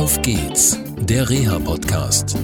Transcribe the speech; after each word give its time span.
Auf 0.00 0.22
geht's, 0.22 0.78
der 1.00 1.28
Reha-Podcast. 1.28 2.34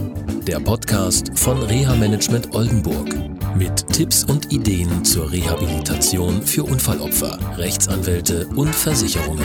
Der 0.47 0.61
Podcast 0.61 1.39
von 1.39 1.63
Reha-Management 1.63 2.55
Oldenburg. 2.55 3.09
Mit 3.57 3.89
Tipps 3.95 4.25
und 4.25 4.53
Ideen 4.53 5.03
zur 5.07 5.33
Rehabilitation 5.33 6.43
für 6.43 6.65
Unfallopfer, 6.65 7.39
Rechtsanwälte 7.57 8.47
und 8.49 8.75
Versicherungen. 8.75 9.43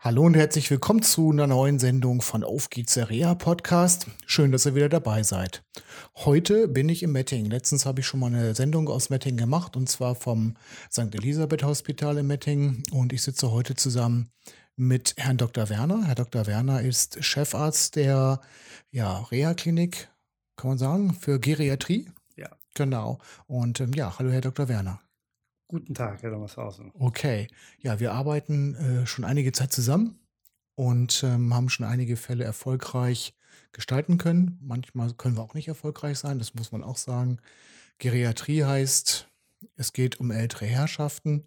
Hallo 0.00 0.22
und 0.22 0.36
herzlich 0.36 0.70
willkommen 0.70 1.02
zu 1.02 1.30
einer 1.30 1.46
neuen 1.46 1.78
Sendung 1.78 2.22
von 2.22 2.42
Auf 2.42 2.70
geht's, 2.70 2.94
der 2.94 3.10
Reha-Podcast. 3.10 4.06
Schön, 4.24 4.52
dass 4.52 4.64
ihr 4.64 4.74
wieder 4.74 4.88
dabei 4.88 5.22
seid. 5.22 5.62
Heute 6.14 6.66
bin 6.66 6.88
ich 6.88 7.02
im 7.02 7.12
Metting. 7.12 7.44
Letztens 7.44 7.84
habe 7.84 8.00
ich 8.00 8.06
schon 8.06 8.20
mal 8.20 8.28
eine 8.28 8.54
Sendung 8.54 8.88
aus 8.88 9.10
Metting 9.10 9.36
gemacht 9.36 9.76
und 9.76 9.90
zwar 9.90 10.14
vom 10.14 10.54
St. 10.90 11.14
Elisabeth 11.14 11.62
Hospital 11.62 12.16
in 12.16 12.26
Metting 12.26 12.84
und 12.90 13.12
ich 13.12 13.20
sitze 13.20 13.50
heute 13.50 13.74
zusammen 13.74 14.30
mit 14.76 15.14
Herrn 15.16 15.38
Dr. 15.38 15.68
Werner. 15.68 16.04
Herr 16.04 16.14
Dr. 16.14 16.46
Werner 16.46 16.82
ist 16.82 17.22
Chefarzt 17.24 17.96
der 17.96 18.40
ja, 18.90 19.18
Reha-Klinik, 19.18 20.08
kann 20.56 20.70
man 20.70 20.78
sagen, 20.78 21.14
für 21.14 21.40
Geriatrie. 21.40 22.10
Ja. 22.36 22.50
Genau. 22.74 23.18
Und 23.46 23.80
ähm, 23.80 23.92
ja, 23.94 24.18
hallo 24.18 24.30
Herr 24.30 24.42
Dr. 24.42 24.68
Werner. 24.68 25.00
Guten 25.68 25.94
Tag, 25.94 26.22
Herr 26.22 26.30
Dommershausen. 26.30 26.92
Okay. 26.94 27.48
Ja, 27.80 27.98
wir 27.98 28.12
arbeiten 28.12 28.74
äh, 28.76 29.06
schon 29.06 29.24
einige 29.24 29.52
Zeit 29.52 29.72
zusammen 29.72 30.20
und 30.76 31.24
ähm, 31.24 31.52
haben 31.52 31.68
schon 31.68 31.86
einige 31.86 32.16
Fälle 32.16 32.44
erfolgreich 32.44 33.34
gestalten 33.72 34.18
können. 34.18 34.58
Manchmal 34.62 35.12
können 35.14 35.36
wir 35.36 35.42
auch 35.42 35.54
nicht 35.54 35.68
erfolgreich 35.68 36.18
sein, 36.18 36.38
das 36.38 36.54
muss 36.54 36.70
man 36.70 36.84
auch 36.84 36.96
sagen. 36.96 37.38
Geriatrie 37.98 38.64
heißt, 38.64 39.28
es 39.76 39.92
geht 39.92 40.20
um 40.20 40.30
ältere 40.30 40.66
Herrschaften 40.66 41.44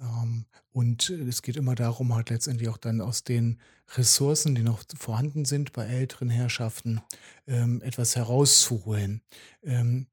ähm, 0.00 0.46
und 0.72 1.10
es 1.10 1.42
geht 1.42 1.56
immer 1.56 1.74
darum, 1.74 2.14
halt 2.14 2.30
letztendlich 2.30 2.68
auch 2.68 2.76
dann 2.76 3.00
aus 3.00 3.24
den 3.24 3.60
Ressourcen, 3.96 4.54
die 4.54 4.62
noch 4.62 4.82
vorhanden 4.96 5.44
sind 5.44 5.72
bei 5.72 5.84
älteren 5.84 6.30
Herrschaften, 6.30 7.02
ähm, 7.46 7.82
etwas 7.82 8.16
herauszuholen. 8.16 9.22
Ähm, 9.62 10.06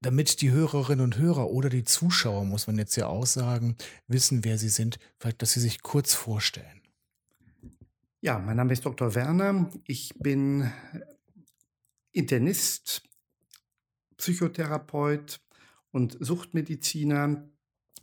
damit 0.00 0.42
die 0.42 0.50
Hörerinnen 0.50 1.02
und 1.02 1.16
Hörer 1.16 1.48
oder 1.48 1.70
die 1.70 1.84
Zuschauer, 1.84 2.44
muss 2.44 2.66
man 2.66 2.76
jetzt 2.76 2.96
ja 2.96 3.06
auch 3.06 3.26
sagen, 3.26 3.76
wissen, 4.06 4.44
wer 4.44 4.58
sie 4.58 4.68
sind, 4.68 4.98
vielleicht, 5.18 5.40
dass 5.40 5.52
sie 5.52 5.60
sich 5.60 5.80
kurz 5.80 6.12
vorstellen. 6.12 6.82
Ja, 8.20 8.38
mein 8.38 8.56
Name 8.56 8.72
ist 8.72 8.84
Dr. 8.84 9.14
Werner. 9.14 9.70
Ich 9.86 10.14
bin 10.18 10.70
Internist, 12.12 13.02
Psychotherapeut 14.16 15.40
und 15.94 16.16
Suchtmediziner 16.18 17.48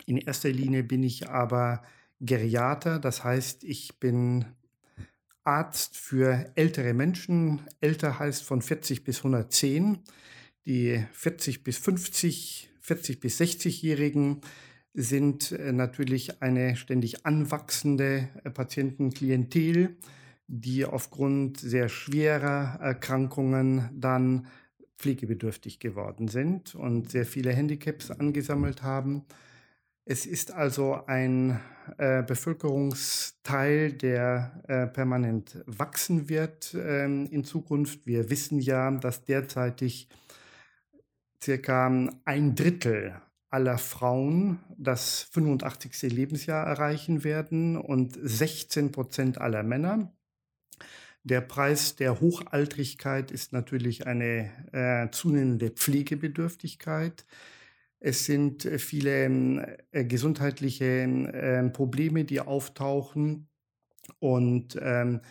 in 0.06 0.18
erster 0.18 0.50
Linie 0.50 0.84
bin 0.84 1.04
ich 1.04 1.30
aber 1.30 1.84
Geriater, 2.22 3.00
das 3.00 3.24
heißt, 3.24 3.66
ich 3.66 4.00
bin 4.00 4.46
Arzt 5.44 5.98
für 5.98 6.52
ältere 6.56 6.94
Menschen. 6.94 7.62
Älter 7.82 8.20
heißt 8.20 8.44
von 8.44 8.62
40 8.62 9.04
bis 9.04 9.18
110. 9.18 10.00
Die 10.66 11.04
40 11.12 11.64
bis 11.64 11.78
50, 11.80 12.70
40 12.80 13.20
bis 13.20 13.42
60-Jährigen 13.42 14.42
sind 14.94 15.52
äh, 15.52 15.74
natürlich 15.74 16.42
eine 16.42 16.76
ständig 16.78 17.26
anwachsende 17.26 18.30
äh, 18.44 18.52
Patientenklientel, 18.52 19.98
die 20.48 20.86
aufgrund 20.86 21.60
sehr 21.60 21.90
schwerer 21.90 22.78
Erkrankungen 22.80 23.90
dann 23.94 24.48
pflegebedürftig 25.02 25.80
geworden 25.80 26.28
sind 26.28 26.76
und 26.76 27.10
sehr 27.10 27.26
viele 27.26 27.52
Handicaps 27.52 28.12
angesammelt 28.12 28.84
haben. 28.84 29.26
Es 30.06 30.26
ist 30.26 30.52
also 30.52 31.06
ein 31.08 31.60
äh, 31.98 32.24
Bevölkerungsteil, 32.24 33.94
der 33.94 34.64
äh, 34.68 34.88
permanent 34.88 35.64
wachsen 35.66 36.30
wird 36.30 36.76
ähm, 36.76 37.28
in 37.32 37.44
Zukunft. 37.44 38.06
Wir 38.06 38.30
wissen 38.30 38.60
ja, 38.60 38.92
dass 38.92 39.26
derzeitig 39.26 40.08
circa 41.44 42.10
ein 42.26 42.56
Drittel 42.56 43.16
aller 43.50 43.78
Frauen 43.78 44.60
das 44.78 45.24
85. 45.32 46.14
Lebensjahr 46.14 46.66
erreichen 46.66 47.24
werden 47.24 47.78
und 47.78 48.18
16 48.22 48.92
Prozent 48.92 49.40
aller 49.40 49.64
Männer. 49.64 50.14
Der 51.24 51.42
Preis 51.42 51.96
der 51.96 52.20
Hochaltrigkeit 52.20 53.32
ist 53.32 53.54
natürlich 53.54 54.08
eine 54.08 54.50
äh, 54.72 55.12
zunehmende 55.12 55.70
Pflegebedürftigkeit. 55.70 57.26
Es 58.00 58.26
sind 58.26 58.66
äh, 58.66 58.80
viele 58.80 59.26
ähm, 59.26 59.66
äh, 59.92 60.04
gesundheitliche 60.04 60.86
äh, 60.86 61.70
Probleme, 61.70 62.26
die 62.26 62.40
auftauchen. 62.42 63.48
Und 64.20 64.78
ähm, 64.82 65.22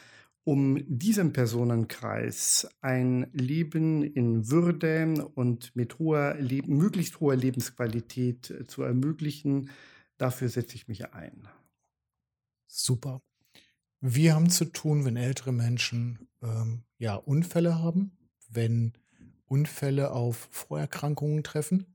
um 0.44 0.78
diesem 0.86 1.32
Personenkreis 1.32 2.68
ein 2.80 3.26
Leben 3.32 4.02
in 4.04 4.48
Würde 4.48 5.28
und 5.34 5.74
mit 5.74 5.98
hoher, 5.98 6.36
möglichst 6.66 7.20
hoher 7.20 7.36
Lebensqualität 7.36 8.50
äh, 8.50 8.66
zu 8.66 8.82
ermöglichen, 8.82 9.70
dafür 10.18 10.48
setze 10.48 10.76
ich 10.76 10.86
mich 10.86 11.12
ein. 11.12 11.48
Super. 12.68 13.20
Wir 14.00 14.34
haben 14.34 14.50
zu 14.50 14.64
tun, 14.64 15.04
wenn 15.04 15.16
ältere 15.16 15.52
Menschen 15.52 16.28
ähm, 16.42 16.84
ja, 16.98 17.14
Unfälle 17.14 17.78
haben, 17.78 18.12
wenn 18.48 18.92
Unfälle 19.46 20.12
auf 20.12 20.48
Vorerkrankungen 20.50 21.42
treffen 21.42 21.86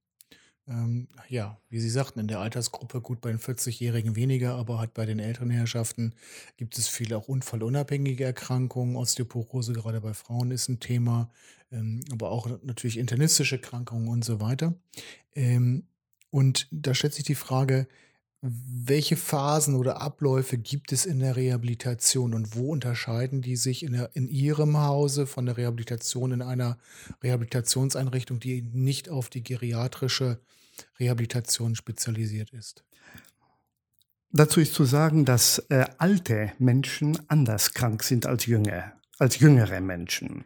ähm, 0.67 1.07
ja, 1.29 1.59
wie 1.69 1.79
Sie 1.79 1.89
sagten, 1.89 2.19
in 2.19 2.27
der 2.27 2.39
Altersgruppe 2.39 3.01
gut 3.01 3.21
bei 3.21 3.29
den 3.29 3.39
40-Jährigen 3.39 4.15
weniger, 4.15 4.55
aber 4.55 4.79
halt 4.79 4.93
bei 4.93 5.05
den 5.05 5.19
älteren 5.19 5.51
Herrschaften 5.51 6.13
gibt 6.57 6.77
es 6.77 6.87
viele 6.87 7.17
auch 7.17 7.27
unfallunabhängige 7.27 8.23
Erkrankungen. 8.23 8.95
Osteoporose 8.95 9.73
gerade 9.73 10.01
bei 10.01 10.13
Frauen 10.13 10.49
ist 10.51 10.67
ein 10.67 10.79
Thema, 10.79 11.29
ähm, 11.71 12.03
aber 12.11 12.31
auch 12.31 12.47
natürlich 12.63 12.97
internistische 12.97 13.57
Erkrankungen 13.57 14.07
und 14.07 14.25
so 14.25 14.41
weiter. 14.41 14.73
Ähm, 15.33 15.83
und 16.31 16.67
da 16.71 16.95
stellt 16.95 17.13
sich 17.13 17.25
die 17.25 17.35
Frage, 17.35 17.87
welche 18.47 19.17
Phasen 19.17 19.75
oder 19.75 20.01
Abläufe 20.01 20.57
gibt 20.57 20.91
es 20.91 21.05
in 21.05 21.19
der 21.19 21.35
Rehabilitation 21.35 22.33
und 22.33 22.55
wo 22.55 22.71
unterscheiden 22.71 23.41
die 23.41 23.55
sich 23.55 23.83
in, 23.83 23.93
der, 23.93 24.15
in 24.15 24.27
Ihrem 24.27 24.77
Hause 24.77 25.25
von 25.25 25.45
der 25.45 25.57
Rehabilitation 25.57 26.31
in 26.31 26.41
einer 26.41 26.77
Rehabilitationseinrichtung, 27.23 28.39
die 28.39 28.61
nicht 28.61 29.09
auf 29.09 29.29
die 29.29 29.43
geriatrische 29.43 30.39
Rehabilitation 30.99 31.75
spezialisiert 31.75 32.51
ist? 32.51 32.83
Dazu 34.31 34.59
ist 34.59 34.73
zu 34.73 34.83
sagen, 34.83 35.25
dass 35.25 35.59
äh, 35.69 35.85
alte 35.97 36.51
Menschen 36.59 37.17
anders 37.29 37.73
krank 37.73 38.03
sind 38.03 38.25
als 38.25 38.45
junge, 38.45 38.91
als 39.17 39.39
jüngere 39.39 39.81
Menschen. 39.81 40.45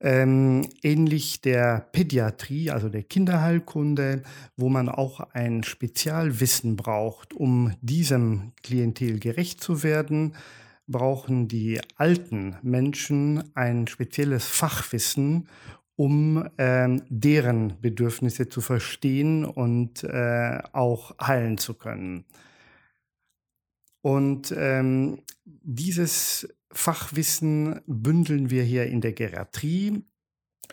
Ähm, 0.00 0.68
ähnlich 0.82 1.40
der 1.40 1.88
Pädiatrie, 1.90 2.70
also 2.70 2.88
der 2.88 3.02
Kinderheilkunde, 3.02 4.22
wo 4.56 4.68
man 4.68 4.88
auch 4.88 5.18
ein 5.32 5.64
Spezialwissen 5.64 6.76
braucht, 6.76 7.34
um 7.34 7.74
diesem 7.80 8.52
Klientel 8.62 9.18
gerecht 9.18 9.60
zu 9.60 9.82
werden, 9.82 10.34
brauchen 10.86 11.48
die 11.48 11.80
alten 11.96 12.56
Menschen 12.62 13.42
ein 13.56 13.88
spezielles 13.88 14.46
Fachwissen, 14.46 15.48
um 15.96 16.48
ähm, 16.58 17.02
deren 17.08 17.80
Bedürfnisse 17.80 18.48
zu 18.48 18.60
verstehen 18.60 19.44
und 19.44 20.04
äh, 20.04 20.60
auch 20.72 21.18
heilen 21.20 21.58
zu 21.58 21.74
können. 21.74 22.24
Und 24.00 24.54
ähm, 24.56 25.22
dieses 25.44 26.48
Fachwissen 26.70 27.80
bündeln 27.86 28.50
wir 28.50 28.62
hier 28.62 28.86
in 28.86 29.00
der 29.00 29.12
Geriatrie. 29.12 30.04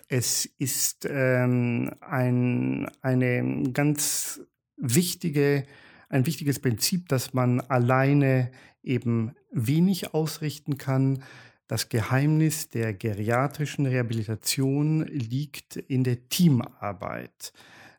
Es 0.08 0.46
ist 0.58 1.06
ähm, 1.10 1.90
ein, 2.00 2.88
eine 3.00 3.72
ganz 3.72 4.40
wichtige, 4.76 5.64
ein 6.08 6.26
wichtiges 6.26 6.60
Prinzip, 6.60 7.08
dass 7.08 7.34
man 7.34 7.60
alleine 7.60 8.52
eben 8.82 9.34
wenig 9.50 10.14
ausrichten 10.14 10.78
kann. 10.78 11.22
Das 11.66 11.88
Geheimnis 11.88 12.68
der 12.68 12.94
geriatrischen 12.94 13.86
Rehabilitation 13.86 15.04
liegt 15.06 15.76
in 15.76 16.04
der 16.04 16.28
Teamarbeit, 16.28 17.52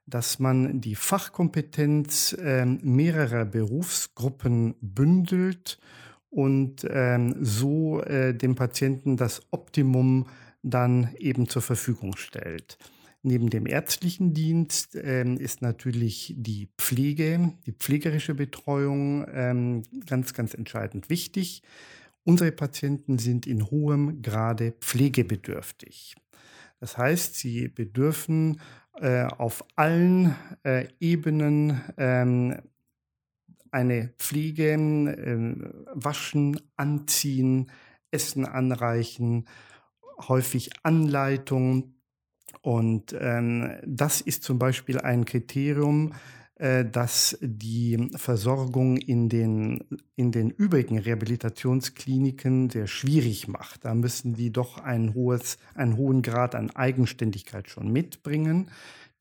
dass 0.08 0.40
man 0.40 0.82
die 0.82 0.96
Fachkompetenz 0.96 2.34
äh, 2.34 2.66
mehrerer 2.66 3.46
Berufsgruppen 3.46 4.76
bündelt 4.82 5.80
und 6.30 6.88
ähm, 6.90 7.36
so 7.42 8.02
äh, 8.02 8.34
dem 8.34 8.56
Patienten 8.56 9.18
das 9.18 9.42
Optimum 9.52 10.28
dann 10.64 11.10
eben 11.18 11.48
zur 11.48 11.62
Verfügung 11.62 12.16
stellt. 12.16 12.78
Neben 13.22 13.50
dem 13.50 13.66
ärztlichen 13.66 14.34
Dienst 14.34 14.96
ähm, 14.96 15.38
ist 15.38 15.62
natürlich 15.62 16.34
die 16.38 16.70
Pflege, 16.78 17.54
die 17.66 17.74
pflegerische 17.74 18.34
Betreuung 18.34 19.26
ähm, 19.34 19.84
ganz, 20.06 20.34
ganz 20.34 20.54
entscheidend 20.54 21.10
wichtig. 21.10 21.64
Unsere 22.24 22.52
Patienten 22.52 23.20
sind 23.20 23.46
in 23.46 23.70
hohem 23.70 24.22
Grade 24.22 24.74
pflegebedürftig. 24.80 26.16
Das 26.80 26.98
heißt, 26.98 27.36
sie 27.36 27.68
bedürfen 27.68 28.62
äh, 29.02 29.26
auf 29.26 29.64
allen 29.76 30.36
äh, 30.64 30.88
Ebenen 31.00 31.82
ähm, 31.98 32.56
eine 33.72 34.10
Pflege, 34.18 34.74
äh, 34.74 35.56
Waschen, 35.94 36.60
Anziehen, 36.76 37.72
Essen 38.12 38.46
anreichen, 38.46 39.46
häufig 40.28 40.72
Anleitung. 40.84 41.96
Und 42.62 43.16
ähm, 43.20 43.78
das 43.86 44.22
ist 44.22 44.44
zum 44.44 44.58
Beispiel 44.58 45.00
ein 45.00 45.26
Kriterium, 45.26 46.14
äh, 46.60 46.86
das 46.86 47.38
die 47.42 48.10
Versorgung 48.16 48.98
in 48.98 49.30
den, 49.30 49.84
in 50.16 50.32
den 50.32 50.50
übrigen 50.50 50.98
Rehabilitationskliniken 50.98 52.72
sehr 52.72 52.88
schwierig 52.88 53.48
macht. 53.48 53.86
Da 53.86 53.94
müssen 53.94 54.34
die 54.34 54.52
doch 54.52 54.80
ein 54.80 55.14
hohes, 55.14 55.60
einen 55.76 55.98
hohen 55.98 56.24
Grad 56.24 56.56
an 56.56 56.72
Eigenständigkeit 56.72 57.70
schon 57.70 57.92
mitbringen. 57.92 58.72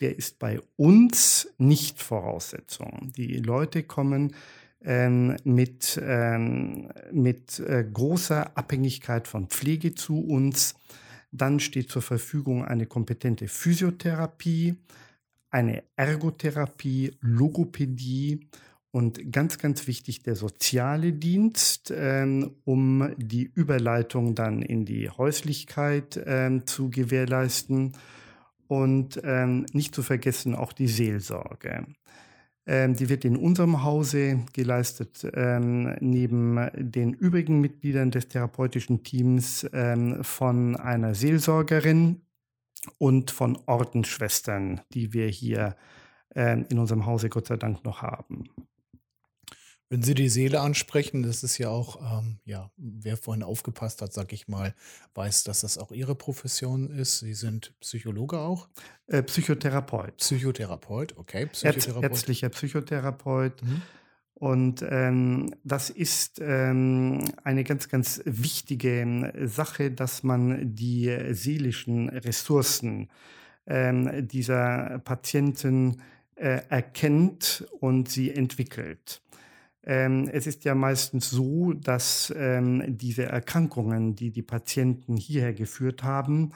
Der 0.01 0.17
ist 0.17 0.39
bei 0.39 0.61
uns 0.77 1.49
nicht 1.59 2.03
Voraussetzung. 2.03 3.13
Die 3.17 3.37
Leute 3.37 3.83
kommen 3.83 4.35
ähm, 4.83 5.37
mit, 5.45 6.01
ähm, 6.03 6.91
mit 7.13 7.59
äh, 7.61 7.85
großer 7.85 8.57
Abhängigkeit 8.57 9.29
von 9.29 9.49
Pflege 9.49 9.95
zu 9.95 10.21
uns. 10.21 10.75
Dann 11.33 11.61
steht 11.61 11.91
zur 11.91 12.03
Verfügung 12.03 12.65
eine 12.65 12.87
kompetente 12.87 13.49
Physiotherapie, 13.49 14.77
eine 15.51 15.85
Ergotherapie, 15.97 17.17
Logopädie 17.21 18.49
und 18.91 19.31
ganz, 19.31 19.59
ganz 19.59 19.87
wichtig 19.87 20.23
der 20.23 20.37
soziale 20.37 21.13
Dienst, 21.13 21.93
ähm, 21.95 22.57
um 22.65 23.13
die 23.19 23.45
Überleitung 23.45 24.35
dann 24.35 24.63
in 24.63 24.85
die 24.85 25.11
Häuslichkeit 25.11 26.19
ähm, 26.25 26.67
zu 26.67 26.89
gewährleisten 26.89 27.93
und 28.69 29.21
ähm, 29.23 29.67
nicht 29.73 29.95
zu 29.95 30.03
vergessen 30.03 30.55
auch 30.55 30.73
die 30.73 30.89
Seelsorge. 30.89 31.87
Ähm, 32.67 32.95
die 32.95 33.09
wird 33.09 33.25
in 33.25 33.37
unserem 33.37 33.85
Hause 33.85 34.41
geleistet, 34.53 35.25
ähm, 35.35 35.95
neben 36.01 36.69
den 36.75 37.13
übrigen 37.13 37.61
Mitgliedern 37.61 38.11
des 38.11 38.29
therapeutischen 38.29 39.05
Teams 39.05 39.69
ähm, 39.73 40.25
von 40.25 40.75
einer 40.75 41.15
Seelsorgerin, 41.15 42.23
und 42.99 43.31
von 43.31 43.59
Ordensschwestern, 43.67 44.81
die 44.93 45.13
wir 45.13 45.29
hier 45.29 45.77
äh, 46.35 46.61
in 46.69 46.79
unserem 46.79 47.07
Hause 47.07 47.29
Gott 47.29 47.47
sei 47.47 47.57
Dank 47.57 47.85
noch 47.85 48.03
haben. 48.03 48.45
Wenn 49.89 50.03
Sie 50.03 50.15
die 50.15 50.29
Seele 50.29 50.61
ansprechen, 50.61 51.23
das 51.23 51.45
ist 51.45 51.59
ja 51.59 51.69
auch, 51.69 52.01
ähm, 52.19 52.41
ja, 52.45 52.73
wer 52.77 53.17
vorhin 53.17 53.45
aufgepasst 53.45 54.03
hat, 54.03 54.13
sag 54.13 54.33
ich 54.33 54.49
mal, 54.49 54.75
weiß, 55.15 55.45
dass 55.45 55.61
das 55.61 55.79
auch 55.79 55.93
Ihre 55.93 56.17
Profession 56.17 56.91
ist. 56.91 57.21
Sie 57.21 57.35
sind 57.35 57.73
Psychologe 57.79 58.41
auch? 58.41 58.69
Äh, 59.07 59.23
Psychotherapeut. 59.23 60.17
Psychotherapeut, 60.17 61.17
okay. 61.17 61.47
Psychotherapeut. 61.47 62.11
Ärztlicher 62.11 62.49
Psychotherapeut. 62.49 63.63
Mhm. 63.63 63.83
Und 64.39 64.85
ähm, 64.87 65.55
das 65.65 65.89
ist 65.89 66.43
ähm, 66.45 67.25
eine 67.43 67.65
ganz, 67.65 67.89
ganz 67.89 68.21
wichtige 68.27 69.01
ähm, 69.01 69.33
Sache, 69.47 69.91
dass 69.91 70.23
man 70.23 70.75
die 70.75 71.17
seelischen 71.31 72.11
Ressourcen 72.11 73.09
ähm, 73.67 74.29
dieser 74.29 74.99
Patienten 74.99 76.03
äh, 76.35 76.61
erkennt 76.69 77.67
und 77.81 78.11
sie 78.11 78.31
entwickelt. 78.31 79.23
Ähm, 79.85 80.29
es 80.31 80.47
ist 80.47 80.65
ja 80.65 80.75
meistens 80.75 81.31
so, 81.31 81.73
dass 81.73 82.31
ähm, 82.37 82.83
diese 82.89 83.25
Erkrankungen, 83.25 84.17
die 84.17 84.33
die 84.33 84.43
Patienten 84.43 85.17
hierher 85.17 85.55
geführt 85.55 86.03
haben, 86.03 86.53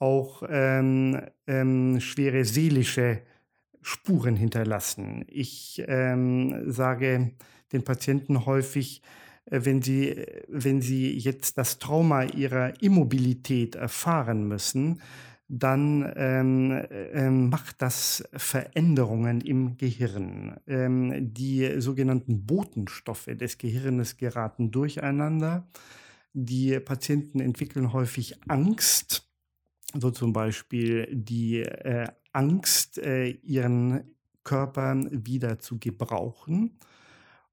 auch 0.00 0.42
ähm, 0.48 1.20
ähm, 1.46 2.00
schwere 2.00 2.44
seelische 2.44 3.22
Spuren 3.82 4.36
hinterlassen. 4.36 5.24
Ich 5.28 5.82
ähm, 5.86 6.70
sage 6.70 7.32
den 7.72 7.84
Patienten 7.84 8.46
häufig, 8.46 9.02
äh, 9.46 9.60
wenn 9.64 9.82
sie, 9.82 10.24
wenn 10.48 10.80
sie 10.82 11.16
jetzt 11.16 11.58
das 11.58 11.78
Trauma 11.78 12.24
ihrer 12.24 12.82
Immobilität 12.82 13.74
erfahren 13.74 14.46
müssen, 14.46 15.00
dann 15.52 16.12
ähm, 16.14 16.80
ähm, 16.90 17.50
macht 17.50 17.82
das 17.82 18.22
Veränderungen 18.32 19.40
im 19.40 19.76
Gehirn. 19.76 20.60
Ähm, 20.68 21.34
die 21.34 21.80
sogenannten 21.80 22.46
Botenstoffe 22.46 23.26
des 23.26 23.58
Gehirnes 23.58 24.16
geraten 24.16 24.70
durcheinander. 24.70 25.66
Die 26.32 26.78
Patienten 26.78 27.40
entwickeln 27.40 27.92
häufig 27.92 28.38
Angst, 28.46 29.28
so 29.98 30.10
zum 30.10 30.32
Beispiel 30.32 31.08
die 31.12 31.60
äh, 31.60 32.06
Angst, 32.32 32.98
äh, 32.98 33.30
ihren 33.42 34.04
Körper 34.44 34.96
wieder 35.10 35.58
zu 35.58 35.78
gebrauchen. 35.78 36.78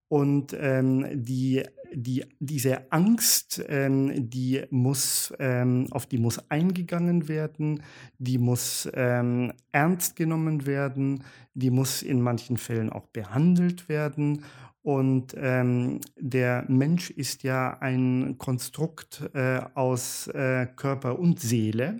Und 0.10 0.56
ähm, 0.58 1.06
die, 1.14 1.64
die, 1.94 2.24
diese 2.40 2.92
Angst, 2.94 3.64
ähm, 3.68 4.30
die 4.30 4.64
muss, 4.70 5.34
ähm, 5.38 5.88
auf 5.92 6.06
die 6.06 6.18
muss 6.18 6.50
eingegangen 6.50 7.28
werden, 7.28 7.84
die 8.18 8.38
muss 8.38 8.90
ähm, 8.94 9.52
ernst 9.74 10.16
genommen 10.16 10.66
werden, 10.66 11.24
die 11.56 11.72
muss 11.72 12.04
in 12.04 12.22
manchen 12.22 12.56
Fällen 12.56 12.90
auch 12.90 13.08
behandelt 13.08 13.90
werden. 13.90 14.46
Und 14.82 15.36
ähm, 15.38 16.00
der 16.18 16.64
Mensch 16.70 17.10
ist 17.10 17.44
ja 17.44 17.78
ein 17.82 18.38
Konstrukt 18.38 19.30
äh, 19.34 19.60
aus 19.74 20.28
äh, 20.28 20.68
Körper 20.78 21.20
und 21.20 21.42
Seele. 21.42 21.98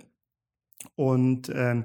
Und 0.94 1.50
ähm, 1.54 1.84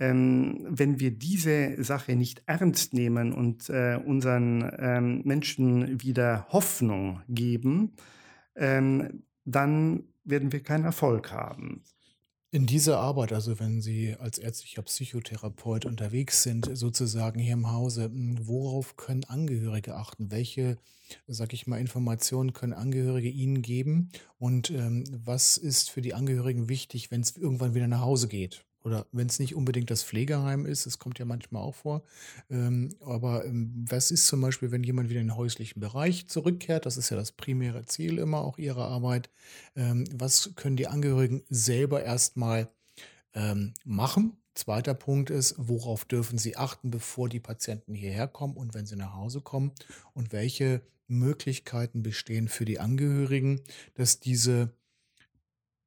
ähm, 0.00 0.64
wenn 0.68 1.00
wir 1.00 1.10
diese 1.10 1.82
Sache 1.82 2.14
nicht 2.14 2.42
ernst 2.46 2.94
nehmen 2.94 3.32
und 3.32 3.68
äh, 3.68 3.98
unseren 4.04 4.70
ähm, 4.78 5.22
Menschen 5.24 6.00
wieder 6.02 6.46
Hoffnung 6.50 7.20
geben, 7.28 7.94
ähm, 8.54 9.24
dann 9.44 10.04
werden 10.24 10.52
wir 10.52 10.62
keinen 10.62 10.84
Erfolg 10.84 11.32
haben. 11.32 11.82
In 12.50 12.64
dieser 12.66 12.98
Arbeit, 12.98 13.34
also 13.34 13.60
wenn 13.60 13.82
Sie 13.82 14.16
als 14.18 14.38
ärztlicher 14.38 14.80
Psychotherapeut 14.80 15.84
unterwegs 15.84 16.42
sind, 16.42 16.70
sozusagen 16.72 17.38
hier 17.38 17.52
im 17.52 17.70
Hause, 17.70 18.04
hm, 18.04 18.38
worauf 18.46 18.96
können 18.96 19.24
Angehörige 19.24 19.96
achten? 19.96 20.30
Welche, 20.30 20.78
sag 21.26 21.52
ich 21.52 21.66
mal, 21.66 21.78
Informationen 21.78 22.54
können 22.54 22.72
Angehörige 22.72 23.28
Ihnen 23.28 23.60
geben? 23.60 24.10
Und 24.38 24.70
ähm, 24.70 25.04
was 25.26 25.58
ist 25.58 25.90
für 25.90 26.00
die 26.00 26.14
Angehörigen 26.14 26.70
wichtig, 26.70 27.10
wenn 27.10 27.20
es 27.20 27.36
irgendwann 27.36 27.74
wieder 27.74 27.86
nach 27.86 28.00
Hause 28.00 28.28
geht? 28.28 28.64
Oder 28.84 29.06
wenn 29.12 29.26
es 29.26 29.38
nicht 29.38 29.54
unbedingt 29.54 29.90
das 29.90 30.02
Pflegeheim 30.02 30.64
ist, 30.64 30.86
das 30.86 30.98
kommt 30.98 31.18
ja 31.18 31.24
manchmal 31.24 31.62
auch 31.62 31.74
vor. 31.74 32.04
Ähm, 32.48 32.94
aber 33.00 33.44
ähm, 33.44 33.84
was 33.88 34.10
ist 34.10 34.26
zum 34.26 34.40
Beispiel, 34.40 34.70
wenn 34.70 34.84
jemand 34.84 35.10
wieder 35.10 35.20
in 35.20 35.28
den 35.28 35.36
häuslichen 35.36 35.80
Bereich 35.80 36.28
zurückkehrt? 36.28 36.86
Das 36.86 36.96
ist 36.96 37.10
ja 37.10 37.16
das 37.16 37.32
primäre 37.32 37.84
Ziel 37.84 38.18
immer 38.18 38.38
auch 38.38 38.58
ihrer 38.58 38.86
Arbeit. 38.86 39.30
Ähm, 39.76 40.04
was 40.12 40.52
können 40.54 40.76
die 40.76 40.86
Angehörigen 40.86 41.42
selber 41.50 42.02
erstmal 42.02 42.68
ähm, 43.34 43.74
machen? 43.84 44.36
Zweiter 44.54 44.94
Punkt 44.94 45.30
ist, 45.30 45.54
worauf 45.58 46.04
dürfen 46.04 46.38
sie 46.38 46.56
achten, 46.56 46.90
bevor 46.90 47.28
die 47.28 47.40
Patienten 47.40 47.94
hierher 47.94 48.26
kommen 48.26 48.56
und 48.56 48.74
wenn 48.74 48.86
sie 48.86 48.96
nach 48.96 49.14
Hause 49.14 49.40
kommen? 49.40 49.72
Und 50.14 50.32
welche 50.32 50.82
Möglichkeiten 51.08 52.02
bestehen 52.02 52.48
für 52.48 52.64
die 52.64 52.78
Angehörigen, 52.78 53.60
dass 53.94 54.20
diese 54.20 54.72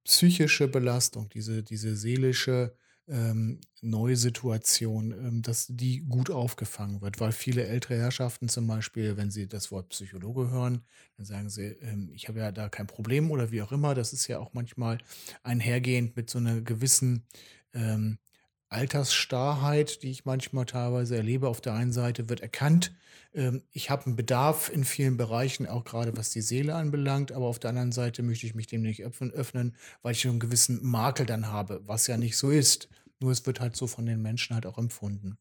psychische 0.03 0.67
Belastung, 0.67 1.29
diese, 1.29 1.63
diese 1.63 1.95
seelische 1.95 2.75
ähm, 3.11 3.59
neue 3.81 4.15
Situation, 4.15 5.11
ähm, 5.11 5.41
dass 5.41 5.67
die 5.67 5.99
gut 6.01 6.31
aufgefangen 6.31 7.01
wird, 7.01 7.19
weil 7.19 7.33
viele 7.33 7.65
ältere 7.65 7.97
Herrschaften 7.97 8.47
zum 8.47 8.67
Beispiel, 8.67 9.17
wenn 9.17 9.31
sie 9.31 9.47
das 9.47 9.71
Wort 9.71 9.89
Psychologe 9.89 10.49
hören, 10.49 10.81
dann 11.17 11.25
sagen 11.25 11.49
sie, 11.49 11.65
ähm, 11.81 12.09
ich 12.13 12.29
habe 12.29 12.39
ja 12.39 12.51
da 12.51 12.69
kein 12.69 12.87
Problem 12.87 13.29
oder 13.29 13.51
wie 13.51 13.61
auch 13.61 13.73
immer. 13.73 13.95
Das 13.95 14.13
ist 14.13 14.27
ja 14.27 14.39
auch 14.39 14.53
manchmal 14.53 14.97
einhergehend 15.43 16.15
mit 16.15 16.29
so 16.29 16.39
einer 16.39 16.61
gewissen 16.61 17.25
ähm, 17.73 18.17
Altersstarrheit, 18.69 20.01
die 20.01 20.11
ich 20.11 20.23
manchmal 20.23 20.65
teilweise 20.65 21.17
erlebe. 21.17 21.49
Auf 21.49 21.59
der 21.59 21.73
einen 21.73 21.91
Seite 21.91 22.29
wird 22.29 22.39
erkannt, 22.39 22.93
ähm, 23.33 23.63
ich 23.71 23.89
habe 23.89 24.05
einen 24.05 24.15
Bedarf 24.15 24.69
in 24.69 24.83
vielen 24.83 25.17
Bereichen, 25.17 25.67
auch 25.67 25.83
gerade 25.83 26.15
was 26.17 26.29
die 26.29 26.41
Seele 26.41 26.75
anbelangt, 26.75 27.31
aber 27.31 27.45
auf 27.47 27.59
der 27.59 27.69
anderen 27.69 27.91
Seite 27.91 28.23
möchte 28.23 28.45
ich 28.45 28.55
mich 28.55 28.67
dem 28.67 28.81
nicht 28.81 29.03
öffnen, 29.03 29.75
weil 30.01 30.13
ich 30.13 30.25
einen 30.27 30.39
gewissen 30.39 30.79
Makel 30.85 31.25
dann 31.25 31.47
habe, 31.47 31.81
was 31.85 32.07
ja 32.07 32.17
nicht 32.17 32.37
so 32.37 32.49
ist. 32.49 32.89
Nur 33.21 33.31
es 33.31 33.45
wird 33.45 33.59
halt 33.59 33.75
so 33.75 33.87
von 33.87 34.05
den 34.05 34.21
Menschen 34.21 34.55
halt 34.55 34.65
auch 34.65 34.77
empfunden. 34.77 35.37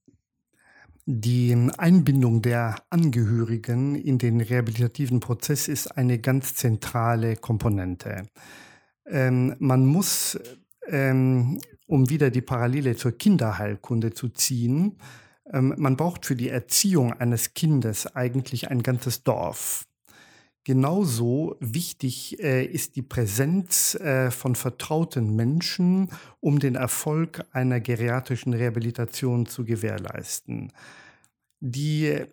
Die 1.07 1.57
Einbindung 1.79 2.43
der 2.43 2.77
Angehörigen 2.91 3.95
in 3.95 4.19
den 4.19 4.41
rehabilitativen 4.41 5.19
Prozess 5.19 5.67
ist 5.67 5.89
eine 5.97 6.19
ganz 6.19 6.55
zentrale 6.55 7.37
Komponente. 7.37 8.29
Ähm, 9.07 9.57
man 9.59 9.87
muss, 9.87 10.39
ähm, 10.87 11.59
um 11.87 12.11
wieder 12.11 12.31
die 12.31 12.43
Parallele 12.43 12.97
zur 12.97 13.13
Kinderheilkunde 13.13 14.13
zu 14.13 14.29
ziehen, 14.29 14.99
ähm, 15.53 15.75
man 15.79 15.97
braucht 15.97 16.27
für 16.27 16.37
die 16.37 16.49
Erziehung 16.49 17.13
eines 17.15 17.55
Kindes 17.55 18.15
eigentlich 18.15 18.71
ein 18.71 18.83
ganzes 18.83 19.25
Dorf. 19.25 19.87
Genauso 20.65 21.57
wichtig 21.61 22.39
äh, 22.43 22.65
ist 22.65 22.97
die 22.97 23.03
Präsenz 23.03 23.95
äh, 23.95 24.31
von 24.31 24.55
vertrauten 24.55 25.35
Menschen, 25.35 26.11
um 26.41 26.59
den 26.59 26.75
Erfolg 26.75 27.45
einer 27.53 27.81
geriatrischen 27.81 28.53
Rehabilitation 28.53 29.47
zu 29.47 29.65
gewährleisten. 29.65 30.73
Die 31.61 32.27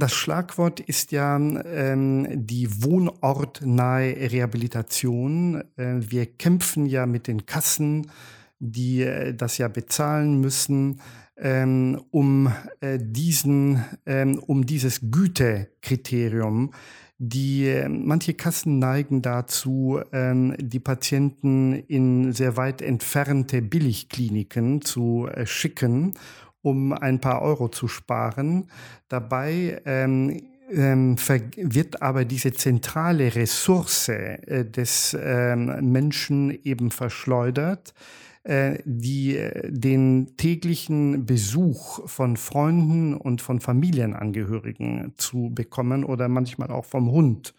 das 0.00 0.14
Schlagwort 0.14 0.80
ist 0.80 1.12
ja 1.12 1.36
ähm, 1.36 2.26
die 2.30 2.82
wohnortnahe 2.82 4.16
Rehabilitation. 4.32 5.62
Äh, 5.76 5.96
wir 5.98 6.24
kämpfen 6.24 6.86
ja 6.86 7.04
mit 7.04 7.26
den 7.26 7.44
Kassen, 7.44 8.10
die 8.58 9.02
äh, 9.02 9.34
das 9.34 9.58
ja 9.58 9.68
bezahlen 9.68 10.40
müssen, 10.40 11.02
ähm, 11.36 12.00
um 12.10 12.50
äh, 12.80 12.98
diesen, 12.98 13.84
ähm, 14.06 14.38
um 14.38 14.64
dieses 14.64 15.00
Gütekriterium. 15.10 16.72
Die 17.22 17.66
äh, 17.66 17.86
manche 17.86 18.32
Kassen 18.32 18.78
neigen 18.78 19.20
dazu, 19.20 20.00
ähm, 20.10 20.54
die 20.58 20.80
Patienten 20.80 21.74
in 21.74 22.32
sehr 22.32 22.56
weit 22.56 22.80
entfernte 22.80 23.60
Billigkliniken 23.60 24.80
zu 24.80 25.28
äh, 25.30 25.44
schicken 25.44 26.14
um 26.62 26.92
ein 26.92 27.20
paar 27.20 27.42
Euro 27.42 27.68
zu 27.68 27.88
sparen. 27.88 28.68
Dabei 29.08 29.80
ähm, 29.86 30.42
ähm, 30.70 31.16
wird 31.56 32.02
aber 32.02 32.24
diese 32.24 32.52
zentrale 32.52 33.34
Ressource 33.34 34.08
äh, 34.08 34.64
des 34.64 35.16
ähm, 35.20 35.90
Menschen 35.90 36.50
eben 36.64 36.90
verschleudert, 36.90 37.94
die 38.42 39.36
äh, 39.36 39.70
den 39.70 40.36
täglichen 40.36 41.26
Besuch 41.26 42.08
von 42.08 42.36
Freunden 42.36 43.14
und 43.14 43.42
von 43.42 43.60
Familienangehörigen 43.60 45.12
zu 45.16 45.50
bekommen 45.54 46.04
oder 46.04 46.28
manchmal 46.28 46.70
auch 46.70 46.86
vom 46.86 47.10
Hund. 47.10 47.54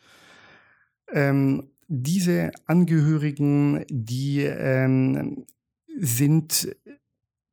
Ähm, 1.12 1.70
diese 1.88 2.52
Angehörigen, 2.66 3.86
die 3.90 4.44
ähm, 4.44 5.46
sind 6.00 6.76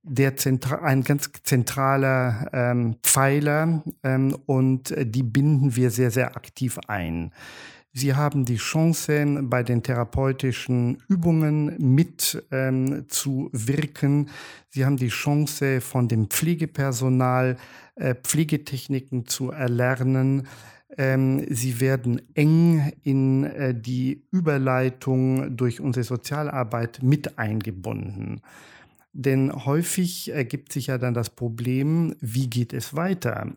der 0.03 0.37
Zentra 0.37 0.77
ein 0.77 1.03
ganz 1.03 1.31
zentraler 1.43 2.49
ähm, 2.53 2.97
Pfeiler 3.03 3.83
ähm, 4.03 4.37
und 4.47 4.91
äh, 4.93 5.05
die 5.05 5.23
binden 5.23 5.77
wir 5.77 5.91
sehr, 5.91 6.11
sehr 6.11 6.37
aktiv 6.37 6.79
ein. 6.87 7.33
Sie 7.93 8.15
haben 8.15 8.45
die 8.45 8.57
Chance, 8.57 9.41
bei 9.43 9.63
den 9.63 9.83
therapeutischen 9.83 11.03
Übungen 11.09 11.75
mit 11.79 12.43
ähm. 12.51 14.29
Sie 14.69 14.85
haben 14.85 14.97
die 14.97 15.09
Chance, 15.09 15.81
von 15.81 16.07
dem 16.07 16.29
Pflegepersonal 16.29 17.57
äh, 17.95 18.15
Pflegetechniken 18.15 19.27
zu 19.27 19.51
erlernen. 19.51 20.47
Ähm, 20.97 21.45
sie 21.49 21.81
werden 21.81 22.23
eng 22.35 22.93
in 23.03 23.45
äh, 23.45 23.75
die 23.75 24.27
Überleitung 24.31 25.57
durch 25.57 25.81
unsere 25.81 26.05
Sozialarbeit 26.05 27.03
mit 27.03 27.39
eingebunden. 27.39 28.43
Denn 29.13 29.53
häufig 29.65 30.31
ergibt 30.31 30.73
sich 30.73 30.89
ja 30.89 30.99
dann 30.99 31.15
das 31.15 31.31
Problem, 31.31 32.15
wie 32.21 32.49
geht 32.49 32.73
es 32.73 32.95
weiter? 32.95 33.57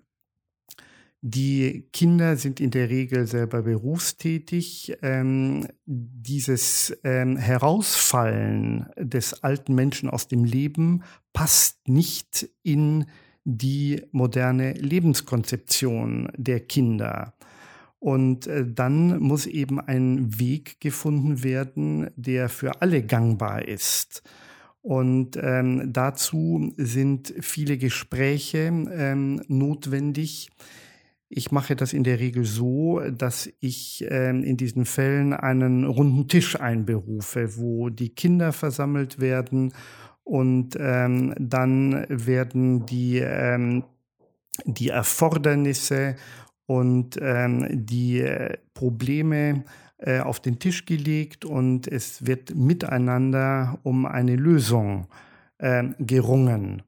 Die 1.23 1.87
Kinder 1.93 2.35
sind 2.35 2.59
in 2.59 2.71
der 2.71 2.89
Regel 2.89 3.27
selber 3.27 3.61
berufstätig. 3.61 4.97
Ähm, 5.03 5.67
dieses 5.85 6.97
ähm, 7.03 7.37
Herausfallen 7.37 8.87
des 8.97 9.43
alten 9.43 9.75
Menschen 9.75 10.09
aus 10.09 10.27
dem 10.27 10.43
Leben 10.43 11.03
passt 11.31 11.87
nicht 11.87 12.49
in 12.63 13.05
die 13.43 14.01
moderne 14.11 14.73
Lebenskonzeption 14.73 16.29
der 16.37 16.59
Kinder. 16.61 17.35
Und 17.99 18.47
äh, 18.47 18.65
dann 18.67 19.19
muss 19.19 19.45
eben 19.45 19.79
ein 19.79 20.39
Weg 20.39 20.81
gefunden 20.81 21.43
werden, 21.43 22.09
der 22.15 22.49
für 22.49 22.81
alle 22.81 23.03
gangbar 23.03 23.67
ist. 23.67 24.23
Und 24.81 25.37
ähm, 25.39 25.93
dazu 25.93 26.73
sind 26.77 27.31
viele 27.41 27.77
Gespräche 27.77 28.71
ähm, 28.91 29.43
notwendig. 29.47 30.49
Ich 31.33 31.49
mache 31.49 31.77
das 31.77 31.93
in 31.93 32.03
der 32.03 32.19
Regel 32.19 32.43
so, 32.43 32.99
dass 33.09 33.49
ich 33.61 34.05
ähm, 34.09 34.43
in 34.43 34.57
diesen 34.57 34.83
Fällen 34.83 35.31
einen 35.31 35.85
runden 35.85 36.27
Tisch 36.27 36.59
einberufe, 36.59 37.55
wo 37.55 37.87
die 37.87 38.09
Kinder 38.09 38.51
versammelt 38.51 39.21
werden 39.21 39.71
und 40.25 40.75
ähm, 40.77 41.33
dann 41.39 42.05
werden 42.09 42.85
die, 42.85 43.19
ähm, 43.19 43.85
die 44.65 44.89
Erfordernisse 44.89 46.17
und 46.65 47.17
ähm, 47.21 47.85
die 47.85 48.19
äh, 48.19 48.57
Probleme 48.73 49.63
äh, 49.99 50.19
auf 50.19 50.41
den 50.41 50.59
Tisch 50.59 50.85
gelegt 50.85 51.45
und 51.45 51.87
es 51.87 52.25
wird 52.25 52.53
miteinander 52.55 53.79
um 53.83 54.05
eine 54.05 54.35
Lösung 54.35 55.07
äh, 55.59 55.85
gerungen. 55.97 56.83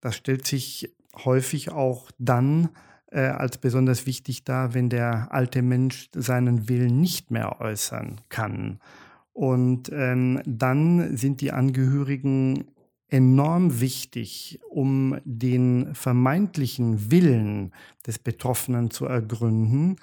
Das 0.00 0.16
stellt 0.16 0.46
sich 0.46 0.96
häufig 1.22 1.70
auch 1.70 2.10
dann 2.18 2.70
äh, 3.10 3.20
als 3.20 3.58
besonders 3.58 4.06
wichtig 4.06 4.44
dar, 4.44 4.74
wenn 4.74 4.88
der 4.88 5.32
alte 5.32 5.62
Mensch 5.62 6.08
seinen 6.14 6.68
Willen 6.68 7.00
nicht 7.00 7.30
mehr 7.30 7.60
äußern 7.60 8.20
kann. 8.28 8.80
Und 9.32 9.90
ähm, 9.92 10.40
dann 10.44 11.16
sind 11.16 11.40
die 11.40 11.52
Angehörigen 11.52 12.64
enorm 13.08 13.80
wichtig, 13.80 14.60
um 14.68 15.18
den 15.24 15.94
vermeintlichen 15.94 17.10
Willen 17.10 17.72
des 18.06 18.18
Betroffenen 18.18 18.90
zu 18.90 19.06
ergründen 19.06 19.96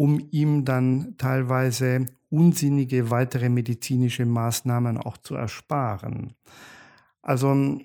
um 0.00 0.18
ihm 0.30 0.64
dann 0.64 1.14
teilweise 1.18 2.06
unsinnige 2.30 3.10
weitere 3.10 3.50
medizinische 3.50 4.24
Maßnahmen 4.24 4.96
auch 4.96 5.18
zu 5.18 5.34
ersparen. 5.34 6.32
Also, 7.20 7.78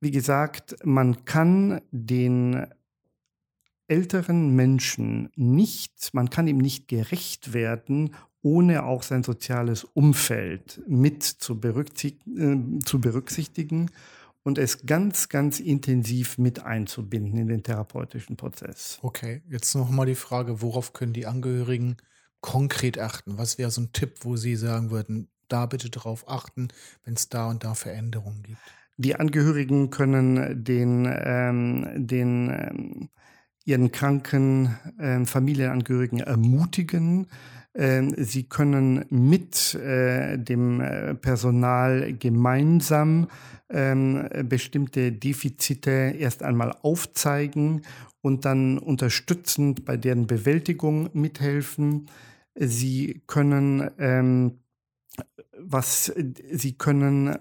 wie 0.00 0.10
gesagt, 0.10 0.76
man 0.82 1.26
kann 1.26 1.82
den 1.90 2.68
älteren 3.88 4.54
Menschen 4.54 5.30
nicht, 5.36 6.10
man 6.12 6.30
kann 6.30 6.48
ihm 6.48 6.58
nicht 6.58 6.88
gerecht 6.88 7.52
werden, 7.52 8.14
ohne 8.42 8.84
auch 8.84 9.02
sein 9.02 9.22
soziales 9.22 9.84
Umfeld 9.84 10.80
mit 10.86 11.22
zu, 11.22 11.58
berücksichtigen, 11.58 12.78
äh, 12.78 12.84
zu 12.84 13.00
berücksichtigen 13.00 13.90
und 14.44 14.58
es 14.58 14.86
ganz, 14.86 15.28
ganz 15.28 15.58
intensiv 15.58 16.38
mit 16.38 16.62
einzubinden 16.64 17.38
in 17.38 17.48
den 17.48 17.64
therapeutischen 17.64 18.36
Prozess. 18.36 19.00
Okay, 19.02 19.42
jetzt 19.50 19.74
nochmal 19.74 20.06
die 20.06 20.14
Frage, 20.14 20.62
worauf 20.62 20.92
können 20.92 21.12
die 21.12 21.26
Angehörigen 21.26 21.96
konkret 22.40 23.00
achten? 23.00 23.38
Was 23.38 23.58
wäre 23.58 23.72
so 23.72 23.80
ein 23.80 23.92
Tipp, 23.92 24.18
wo 24.20 24.36
Sie 24.36 24.54
sagen 24.54 24.90
würden, 24.92 25.28
da 25.48 25.66
bitte 25.66 25.90
darauf 25.90 26.28
achten, 26.28 26.68
wenn 27.04 27.14
es 27.14 27.28
da 27.28 27.50
und 27.50 27.64
da 27.64 27.74
Veränderungen 27.74 28.44
gibt? 28.44 28.60
Die 28.98 29.16
Angehörigen 29.16 29.90
können 29.90 30.64
den, 30.64 31.12
ähm, 31.12 32.06
den 32.06 32.48
ähm, 32.50 33.08
ihren 33.66 33.92
kranken 33.92 34.76
äh, 34.98 35.24
Familienangehörigen 35.26 36.20
ermutigen. 36.20 37.26
Ähm, 37.74 38.14
sie 38.16 38.44
können 38.44 39.04
mit 39.10 39.74
äh, 39.74 40.38
dem 40.38 40.80
äh, 40.80 41.14
Personal 41.14 42.14
gemeinsam 42.14 43.28
ähm, 43.68 44.26
bestimmte 44.48 45.12
Defizite 45.12 46.14
erst 46.18 46.42
einmal 46.42 46.74
aufzeigen 46.82 47.82
und 48.22 48.44
dann 48.46 48.78
unterstützend 48.78 49.84
bei 49.84 49.96
deren 49.96 50.26
Bewältigung 50.26 51.10
mithelfen. 51.12 52.08
Sie 52.54 53.22
können 53.26 53.90
ähm, 53.98 54.52
was 55.58 56.12
sie 56.52 56.72
können 56.72 57.36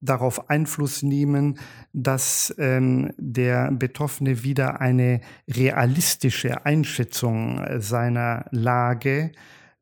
darauf 0.00 0.48
Einfluss 0.50 1.02
nehmen, 1.02 1.58
dass 1.92 2.54
ähm, 2.58 3.12
der 3.18 3.70
Betroffene 3.72 4.42
wieder 4.42 4.80
eine 4.80 5.20
realistische 5.48 6.64
Einschätzung 6.64 7.64
seiner 7.80 8.46
Lage 8.50 9.32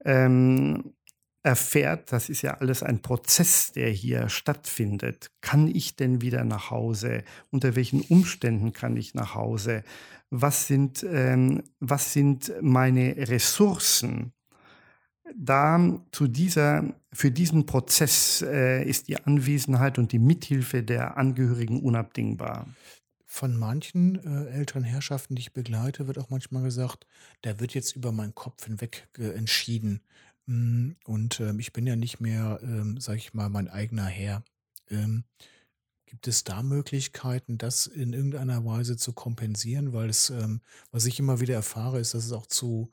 ähm, 0.05 0.95
erfährt, 1.43 2.13
das 2.13 2.29
ist 2.29 2.43
ja 2.43 2.55
alles 2.55 2.83
ein 2.83 3.01
Prozess, 3.01 3.73
der 3.73 3.89
hier 3.89 4.29
stattfindet. 4.29 5.31
Kann 5.41 5.69
ich 5.69 5.97
denn 5.97 6.21
wieder 6.21 6.45
nach 6.45 6.71
Hause? 6.71 7.25
Unter 7.51 7.77
welchen 7.77 8.03
Umständen 8.03 8.73
kann 8.73 8.97
ich 8.97 9.15
nach 9.15 9.35
Hause? 9.35 9.83
Was 10.31 10.67
sind, 10.67 11.07
ähm, 11.09 11.63
was 11.81 12.13
sind 12.13 12.53
meine 12.61 13.17
Ressourcen? 13.17 14.33
Da 15.35 16.01
zu 16.13 16.27
dieser, 16.27 16.85
für 17.13 17.31
diesen 17.31 17.67
Prozess 17.67 18.43
äh, 18.43 18.85
ist 18.85 19.09
die 19.09 19.23
Anwesenheit 19.25 19.99
und 19.99 20.13
die 20.13 20.19
Mithilfe 20.19 20.83
der 20.83 21.17
Angehörigen 21.17 21.81
unabdingbar. 21.81 22.69
Von 23.25 23.57
manchen 23.57 24.17
äh, 24.25 24.51
älteren 24.51 24.85
Herrschaften, 24.85 25.35
die 25.35 25.41
ich 25.41 25.53
begleite, 25.53 26.07
wird 26.07 26.19
auch 26.19 26.31
manchmal 26.31 26.63
gesagt, 26.63 27.07
da 27.43 27.61
wird 27.61 27.75
jetzt 27.75 27.95
über 27.97 28.13
meinen 28.13 28.35
Kopf 28.35 28.65
hinweg 28.65 29.09
äh, 29.19 29.31
entschieden. 29.31 30.01
Mm, 30.47 30.93
und 31.05 31.41
ähm, 31.41 31.59
ich 31.61 31.73
bin 31.73 31.87
ja 31.87 31.97
nicht 31.97 32.21
mehr, 32.21 32.59
ähm, 32.63 32.99
sag 33.01 33.17
ich 33.17 33.35
mal, 33.35 33.49
mein 33.49 33.69
eigener 33.69 34.07
Herr. 34.07 34.43
Ähm, 34.91 35.25
Gibt 36.09 36.27
es 36.27 36.43
da 36.43 36.63
Möglichkeiten, 36.63 37.59
das 37.59 37.87
in 37.87 38.15
irgendeiner 38.15 38.65
Weise 38.65 38.97
zu 38.97 39.13
kompensieren? 39.13 39.93
Weil 39.93 40.09
es, 40.09 40.31
ähm, 40.31 40.63
was 40.91 41.05
ich 41.05 41.19
immer 41.19 41.39
wieder 41.39 41.53
erfahre, 41.53 42.01
ist, 42.01 42.15
dass 42.15 42.25
es 42.25 42.33
auch 42.33 42.47
zu 42.47 42.91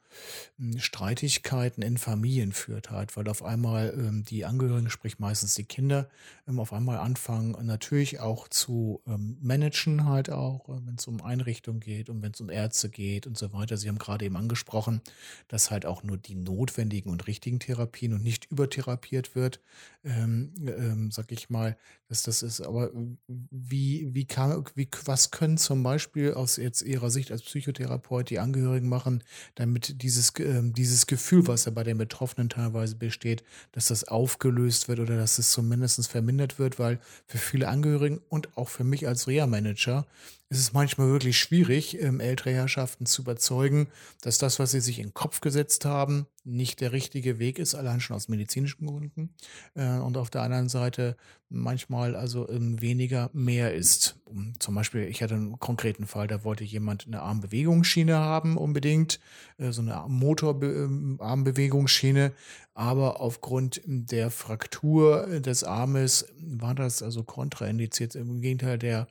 ähm, 0.60 0.78
Streitigkeiten 0.80 1.82
in 1.82 1.98
Familien 1.98 2.52
führt 2.52 2.92
halt, 2.92 3.16
weil 3.16 3.30
auf 3.30 3.42
einmal 3.42 3.94
ähm, 3.98 4.26
die 4.26 4.44
Angehörigen, 4.44 4.90
sprich 4.90 5.18
meistens 5.18 5.56
die 5.56 5.64
Kinder, 5.64 6.10
ähm, 6.46 6.60
auf 6.60 6.74
einmal 6.74 6.98
anfangen 6.98 7.56
natürlich 7.66 8.20
auch 8.20 8.50
zu 8.50 9.02
ähm, 9.08 9.38
managen 9.40 10.04
halt 10.04 10.30
auch, 10.30 10.68
äh, 10.68 10.86
wenn 10.86 10.96
es 10.96 11.08
um 11.08 11.22
Einrichtungen 11.22 11.80
geht 11.80 12.10
und 12.10 12.22
wenn 12.22 12.34
es 12.34 12.42
um 12.42 12.50
Ärzte 12.50 12.90
geht 12.90 13.28
und 13.28 13.38
so 13.38 13.54
weiter. 13.54 13.78
Sie 13.78 13.88
haben 13.88 13.98
gerade 13.98 14.26
eben 14.26 14.36
angesprochen, 14.36 15.00
dass 15.48 15.72
halt 15.72 15.86
auch 15.86 16.04
nur 16.04 16.18
die 16.18 16.36
notwendigen 16.36 17.10
und 17.10 17.28
richtigen 17.28 17.60
Therapien 17.60 18.12
und 18.12 18.24
nicht 18.24 18.52
übertherapiert 18.52 19.36
wird, 19.36 19.62
ähm, 20.04 20.52
ähm, 20.68 21.12
sag 21.12 21.32
ich 21.32 21.50
mal, 21.50 21.78
dass 22.10 22.24
das 22.24 22.44
ist. 22.44 22.60
Aber 22.60 22.92
wie, 23.28 24.10
wie 24.14 24.26
kann, 24.26 24.64
wie, 24.76 24.88
was 25.06 25.32
können 25.32 25.58
zum 25.58 25.84
Beispiel 25.84 26.34
aus 26.34 26.58
jetzt 26.58 26.82
Ihrer 26.82 27.10
Sicht 27.10 27.32
als 27.32 27.44
Psychotherapeut 27.44 28.30
die 28.30 28.40
Angehörigen 28.40 28.90
machen, 28.90 29.24
damit 29.56 30.02
dieses, 30.02 30.30
äh, 30.40 30.62
dieses 30.64 31.08
Gefühl, 31.08 31.48
was 31.48 31.66
ja 31.66 31.72
bei 31.72 31.84
den 31.84 31.98
Betroffenen 31.98 32.50
teilweise 32.50 32.96
besteht, 32.96 33.44
dass 33.72 33.88
das 33.88 34.06
aufgelöst 34.06 34.88
wird 34.88 35.00
oder 35.00 35.18
dass 35.18 35.40
es 35.40 35.52
zumindest 35.52 36.08
vermindert 36.08 36.60
wird, 36.60 36.80
weil 36.80 37.00
für 37.28 37.38
viele 37.38 37.68
Angehörigen 37.68 38.20
und 38.30 38.58
auch 38.58 38.70
für 38.70 38.84
mich 38.84 39.08
als 39.08 39.28
Reha-Manager 39.28 40.06
ist 40.50 40.60
es 40.60 40.74
manchmal 40.74 41.08
wirklich 41.08 41.40
schwierig, 41.40 42.00
ähm, 42.02 42.20
ältere 42.20 42.52
Herrschaften 42.52 43.08
zu 43.08 43.24
überzeugen, 43.24 43.88
dass 44.22 44.38
das, 44.38 44.60
was 44.60 44.70
sie 44.72 44.80
sich 44.80 45.00
in 45.00 45.08
den 45.08 45.14
Kopf 45.14 45.42
gesetzt 45.42 45.86
haben, 45.86 46.28
nicht 46.44 46.82
der 46.82 46.92
richtige 46.92 47.40
Weg 47.40 47.58
ist, 47.58 47.74
allein 47.74 48.00
schon 48.00 48.16
aus 48.16 48.28
medizinischen 48.28 48.86
Gründen. 48.86 49.34
Äh, 49.74 49.98
und 49.98 50.18
auf 50.18 50.30
der 50.30 50.44
anderen 50.44 50.70
Seite 50.70 51.18
manchmal 51.50 52.16
also 52.16 52.48
ähm, 52.50 52.80
weniger 52.80 53.32
mehr 53.34 53.74
ist. 53.74 54.20
Um, 54.26 54.54
zum 54.60 54.76
Beispiel, 54.76 55.02
ich 55.04 55.24
hatte 55.24 55.34
einen 55.34 55.58
konkreten 55.60 56.06
Fall, 56.06 56.28
da 56.28 56.44
wollte 56.44 56.64
jemand 56.64 57.08
eine 57.08 57.24
Armbewegungsschiene 57.24 58.16
haben, 58.16 58.58
unbedingt, 58.58 59.20
äh, 59.58 59.72
so 59.72 59.82
eine 59.82 60.06
Motorarmbewegungsschiene. 60.08 62.34
Aber 62.76 63.20
aufgrund 63.20 63.82
der 63.86 64.30
Fraktur 64.30 65.40
des 65.40 65.64
Armes 65.64 66.28
war 66.40 66.76
das 66.76 67.02
also 67.02 67.24
kontraindiziert. 67.24 68.14
Im 68.16 68.42
Gegenteil, 68.42 68.78
der 68.78 69.08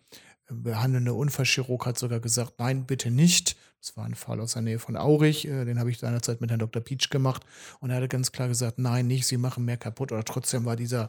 behandelnde 0.48 1.14
Unfallchirurg 1.14 1.86
hat 1.86 1.98
sogar 1.98 2.20
gesagt, 2.20 2.58
nein, 2.58 2.86
bitte 2.86 3.10
nicht. 3.10 3.56
Das 3.80 3.96
war 3.98 4.06
ein 4.06 4.14
Fall 4.14 4.40
aus 4.40 4.54
der 4.54 4.62
Nähe 4.62 4.78
von 4.78 4.96
Aurich, 4.96 5.46
äh, 5.46 5.64
den 5.66 5.78
habe 5.78 5.90
ich 5.90 5.98
seinerzeit 5.98 6.40
mit 6.40 6.50
Herrn 6.50 6.60
Dr. 6.60 6.82
Pietsch 6.82 7.10
gemacht. 7.10 7.44
Und 7.80 7.90
er 7.90 7.96
hatte 7.96 8.08
ganz 8.08 8.32
klar 8.32 8.48
gesagt, 8.48 8.78
nein, 8.78 9.06
nicht, 9.06 9.26
sie 9.26 9.36
machen 9.36 9.64
mehr 9.64 9.76
kaputt. 9.76 10.10
Oder 10.10 10.24
trotzdem 10.24 10.64
war 10.64 10.76
dieser 10.76 11.04
äh, 11.04 11.08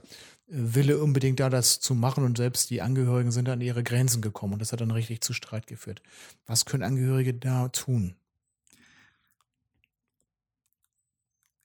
Wille 0.49 0.99
unbedingt 0.99 1.39
da, 1.39 1.49
das 1.49 1.79
zu 1.79 1.95
machen. 1.95 2.25
Und 2.25 2.37
selbst 2.37 2.69
die 2.69 2.81
Angehörigen 2.81 3.31
sind 3.31 3.47
an 3.47 3.61
ihre 3.61 3.83
Grenzen 3.83 4.21
gekommen. 4.21 4.53
Und 4.53 4.59
das 4.59 4.73
hat 4.73 4.81
dann 4.81 4.91
richtig 4.91 5.21
zu 5.21 5.31
Streit 5.31 5.67
geführt. 5.67 6.01
Was 6.47 6.65
können 6.65 6.83
Angehörige 6.83 7.33
da 7.33 7.69
tun? 7.69 8.15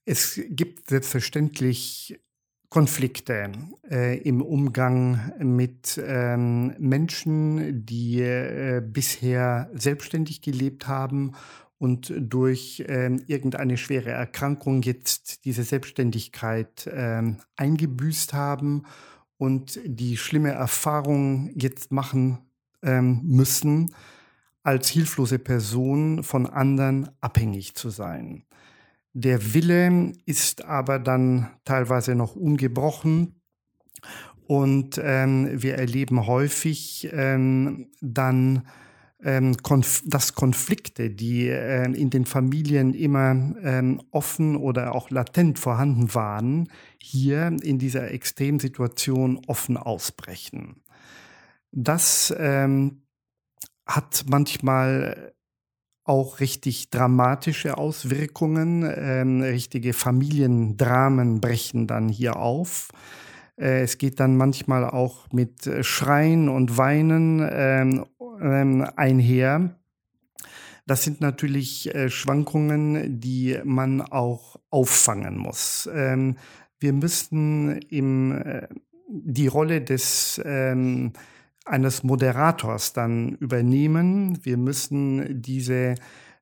Es 0.04 0.40
gibt 0.48 0.88
selbstverständlich 0.88 2.20
Konflikte 2.70 3.50
äh, 3.90 4.18
im 4.18 4.40
Umgang 4.40 5.32
mit 5.40 6.00
ähm, 6.02 6.72
Menschen, 6.78 7.84
die 7.84 8.20
äh, 8.20 8.80
bisher 8.80 9.68
selbstständig 9.74 10.40
gelebt 10.40 10.86
haben 10.86 11.32
und 11.78 12.12
durch 12.16 12.84
äh, 12.86 13.16
irgendeine 13.26 13.76
schwere 13.76 14.10
Erkrankung 14.10 14.82
jetzt 14.82 15.44
diese 15.44 15.64
Selbstständigkeit 15.64 16.88
ähm, 16.92 17.38
eingebüßt 17.56 18.34
haben 18.34 18.84
und 19.36 19.80
die 19.84 20.16
schlimme 20.16 20.52
Erfahrung 20.52 21.50
jetzt 21.54 21.90
machen 21.90 22.38
ähm, 22.82 23.20
müssen, 23.24 23.92
als 24.62 24.88
hilflose 24.88 25.40
Person 25.40 26.22
von 26.22 26.46
anderen 26.46 27.08
abhängig 27.20 27.74
zu 27.74 27.90
sein. 27.90 28.44
Der 29.12 29.54
Wille 29.54 30.12
ist 30.24 30.64
aber 30.64 30.98
dann 30.98 31.50
teilweise 31.64 32.14
noch 32.14 32.36
ungebrochen 32.36 33.40
und 34.46 35.00
ähm, 35.02 35.62
wir 35.62 35.76
erleben 35.76 36.26
häufig 36.26 37.08
ähm, 37.12 37.90
dann, 38.00 38.66
ähm, 39.22 39.56
Konf 39.58 40.02
dass 40.06 40.34
Konflikte, 40.34 41.10
die 41.10 41.48
äh, 41.48 41.84
in 41.92 42.10
den 42.10 42.24
Familien 42.24 42.94
immer 42.94 43.30
ähm, 43.62 44.00
offen 44.10 44.56
oder 44.56 44.94
auch 44.94 45.10
latent 45.10 45.58
vorhanden 45.58 46.14
waren, 46.14 46.68
hier 46.98 47.56
in 47.62 47.78
dieser 47.78 48.10
Extremsituation 48.10 49.40
offen 49.46 49.76
ausbrechen. 49.76 50.82
Das 51.72 52.34
ähm, 52.36 53.02
hat 53.86 54.24
manchmal 54.28 55.32
auch 56.04 56.40
richtig 56.40 56.90
dramatische 56.90 57.78
Auswirkungen. 57.78 58.90
Ähm, 58.96 59.42
richtige 59.42 59.92
Familiendramen 59.92 61.40
brechen 61.40 61.86
dann 61.86 62.08
hier 62.08 62.36
auf. 62.36 62.88
Äh, 63.56 63.82
es 63.82 63.98
geht 63.98 64.20
dann 64.20 64.36
manchmal 64.36 64.84
auch 64.84 65.30
mit 65.32 65.66
äh, 65.66 65.84
Schreien 65.84 66.48
und 66.48 66.76
Weinen 66.76 67.46
ähm, 67.50 68.06
ähm, 68.40 68.86
einher. 68.96 69.76
Das 70.86 71.04
sind 71.04 71.20
natürlich 71.20 71.94
äh, 71.94 72.10
Schwankungen, 72.10 73.20
die 73.20 73.58
man 73.64 74.00
auch 74.00 74.56
auffangen 74.70 75.36
muss. 75.36 75.88
Ähm, 75.92 76.36
wir 76.80 76.92
müssen 76.92 77.78
im, 77.82 78.32
äh, 78.32 78.66
die 79.08 79.46
Rolle 79.46 79.82
des 79.82 80.40
ähm, 80.44 81.12
eines 81.64 82.02
Moderators 82.02 82.92
dann 82.92 83.34
übernehmen. 83.36 84.44
Wir 84.44 84.56
müssen 84.56 85.42
diese, 85.42 85.94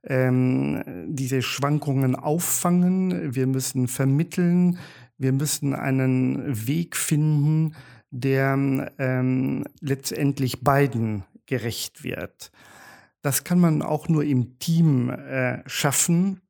ähm, 0.05 0.83
diese 1.09 1.43
Schwankungen 1.43 2.17
auffangen. 2.17 3.35
Wir 3.35 3.47
müssen 3.47 3.89
vermitteln. 3.89 4.79
Wir 5.17 5.33
müssen 5.33 5.75
einen 5.75 6.67
Weg 6.67 6.97
finden, 6.97 7.75
der 8.11 8.93
ähm, 8.99 9.65
letztendlich 9.81 10.63
beiden 10.63 11.25
gerecht 11.47 12.05
wird. 12.05 12.53
Das 13.23 13.43
kann 13.43 13.59
man 13.59 13.83
auch 13.83 14.09
nur 14.09 14.25
im 14.25 14.59
Team 14.59 15.11
äh, 15.11 15.63
schaffen. 15.67 16.41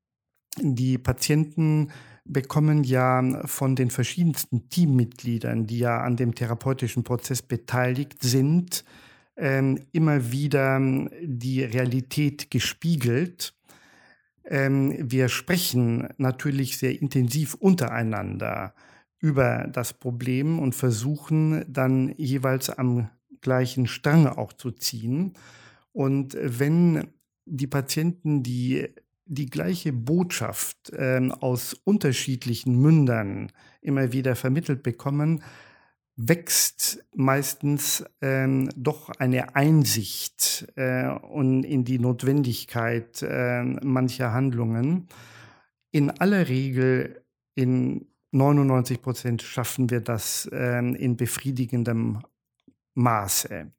Die 0.61 0.98
Patienten 0.98 1.90
bekommen 2.28 2.84
ja 2.84 3.46
von 3.46 3.74
den 3.74 3.90
verschiedensten 3.90 4.68
Teammitgliedern, 4.68 5.66
die 5.66 5.78
ja 5.78 6.00
an 6.00 6.16
dem 6.16 6.34
therapeutischen 6.34 7.04
Prozess 7.04 7.42
beteiligt 7.42 8.22
sind, 8.22 8.84
ähm, 9.36 9.80
immer 9.92 10.30
wieder 10.30 10.80
die 11.22 11.62
Realität 11.62 12.50
gespiegelt. 12.50 13.54
Ähm, 14.44 14.94
wir 14.98 15.28
sprechen 15.28 16.08
natürlich 16.18 16.78
sehr 16.78 17.00
intensiv 17.00 17.54
untereinander 17.54 18.74
über 19.20 19.68
das 19.72 19.92
Problem 19.92 20.58
und 20.58 20.74
versuchen 20.74 21.64
dann 21.68 22.14
jeweils 22.16 22.70
am 22.70 23.08
gleichen 23.40 23.86
Strang 23.86 24.26
auch 24.26 24.52
zu 24.52 24.70
ziehen. 24.70 25.34
Und 25.92 26.36
wenn 26.40 27.08
die 27.44 27.66
Patienten 27.66 28.42
die 28.42 28.88
die 29.28 29.46
gleiche 29.46 29.92
Botschaft 29.92 30.90
äh, 30.90 31.28
aus 31.40 31.74
unterschiedlichen 31.84 32.80
Mündern 32.80 33.52
immer 33.80 34.12
wieder 34.12 34.34
vermittelt 34.34 34.82
bekommen, 34.82 35.42
wächst 36.16 37.04
meistens 37.14 38.04
ähm, 38.20 38.70
doch 38.74 39.10
eine 39.10 39.54
Einsicht 39.54 40.66
äh, 40.74 41.06
und 41.08 41.62
in 41.62 41.84
die 41.84 42.00
Notwendigkeit 42.00 43.22
äh, 43.22 43.62
mancher 43.62 44.32
Handlungen. 44.32 45.06
In 45.92 46.10
aller 46.10 46.48
Regel, 46.48 47.22
in 47.54 48.08
99 48.32 49.00
Prozent 49.00 49.42
schaffen 49.42 49.90
wir 49.90 50.00
das 50.00 50.48
äh, 50.52 50.78
in 50.78 51.16
befriedigendem 51.16 52.20
Maße. 52.94 53.70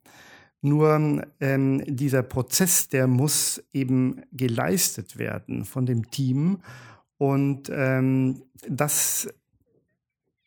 Nur 0.62 1.26
ähm, 1.40 1.84
dieser 1.88 2.22
Prozess, 2.24 2.90
der 2.90 3.08
muss 3.08 3.64
eben 3.72 4.22
geleistet 4.32 5.18
werden 5.18 5.64
von 5.66 5.86
dem 5.86 6.12
Team. 6.12 6.62
Und 7.18 7.70
ähm, 7.74 8.44
das 8.68 9.28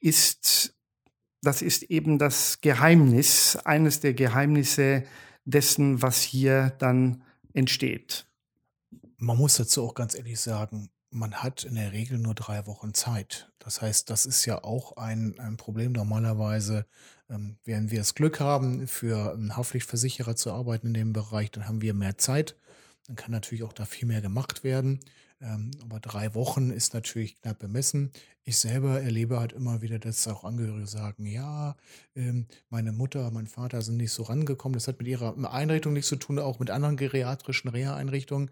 ist, 0.01 0.75
das 1.41 1.63
ist 1.63 1.85
eben 1.85 2.19
das 2.19 2.61
Geheimnis, 2.61 3.57
eines 3.57 4.01
der 4.01 4.15
Geheimnisse 4.15 5.05
dessen, 5.45 6.03
was 6.03 6.23
hier 6.23 6.75
dann 6.79 7.23
entsteht. 7.55 8.27
Man 9.17 9.39
muss 9.39 9.57
dazu 9.57 9.85
auch 9.85 9.95
ganz 9.95 10.15
ehrlich 10.15 10.41
sagen, 10.41 10.91
man 11.11 11.35
hat 11.35 11.65
in 11.65 11.75
der 11.75 11.93
Regel 11.93 12.19
nur 12.19 12.35
drei 12.35 12.67
Wochen 12.67 12.95
Zeit. 12.95 13.53
Das 13.59 13.83
heißt, 13.83 14.09
das 14.11 14.27
ist 14.27 14.47
ja 14.47 14.65
auch 14.65 14.97
ein, 14.97 15.39
ein 15.39 15.57
Problem. 15.57 15.93
Normalerweise, 15.93 16.87
ähm, 17.33 17.57
wenn 17.65 17.91
wir 17.91 17.99
das 17.99 18.15
Glück 18.15 18.41
haben, 18.41 18.87
für 18.87 19.33
einen 19.33 19.57
Haftpflichtversicherer 19.57 20.37
zu 20.37 20.53
arbeiten 20.53 20.89
in 20.89 20.95
dem 20.95 21.13
Bereich, 21.13 21.51
dann 21.51 21.67
haben 21.67 21.83
wir 21.83 21.95
mehr 21.95 22.19
Zeit. 22.19 22.57
Dann 23.07 23.17
kann 23.17 23.33
natürlich 23.33 23.65
auch 23.65 23.73
da 23.73 23.85
viel 23.85 24.07
mehr 24.07 24.21
gemacht 24.21 24.63
werden. 24.63 25.01
Ähm, 25.41 25.73
aber 25.83 25.99
drei 25.99 26.35
Wochen 26.35 26.71
ist 26.71 26.95
natürlich 26.95 27.41
knapp 27.41 27.59
bemessen. 27.59 28.13
Ich 28.45 28.59
selber 28.59 29.01
erlebe 29.01 29.41
halt 29.41 29.53
immer 29.53 29.83
wieder, 29.83 29.99
dass 29.99 30.27
auch 30.29 30.45
Angehörige 30.45 30.87
sagen, 30.87 31.27
ja, 31.27 31.77
ähm, 32.15 32.47
meine 32.71 32.93
Mutter, 32.93 33.31
mein 33.33 33.49
Vater 33.49 33.83
sind 33.83 33.97
nicht 33.97 34.13
so 34.13 34.23
rangekommen. 34.23 34.75
Das 34.75 34.87
hat 34.87 34.99
mit 34.99 35.09
ihrer 35.09 35.37
Einrichtung 35.53 35.95
nichts 35.95 36.09
zu 36.09 36.17
tun, 36.17 36.39
auch 36.39 36.61
mit 36.61 36.71
anderen 36.71 36.97
geriatrischen 36.97 37.71
Reha-Einrichtungen. 37.71 38.51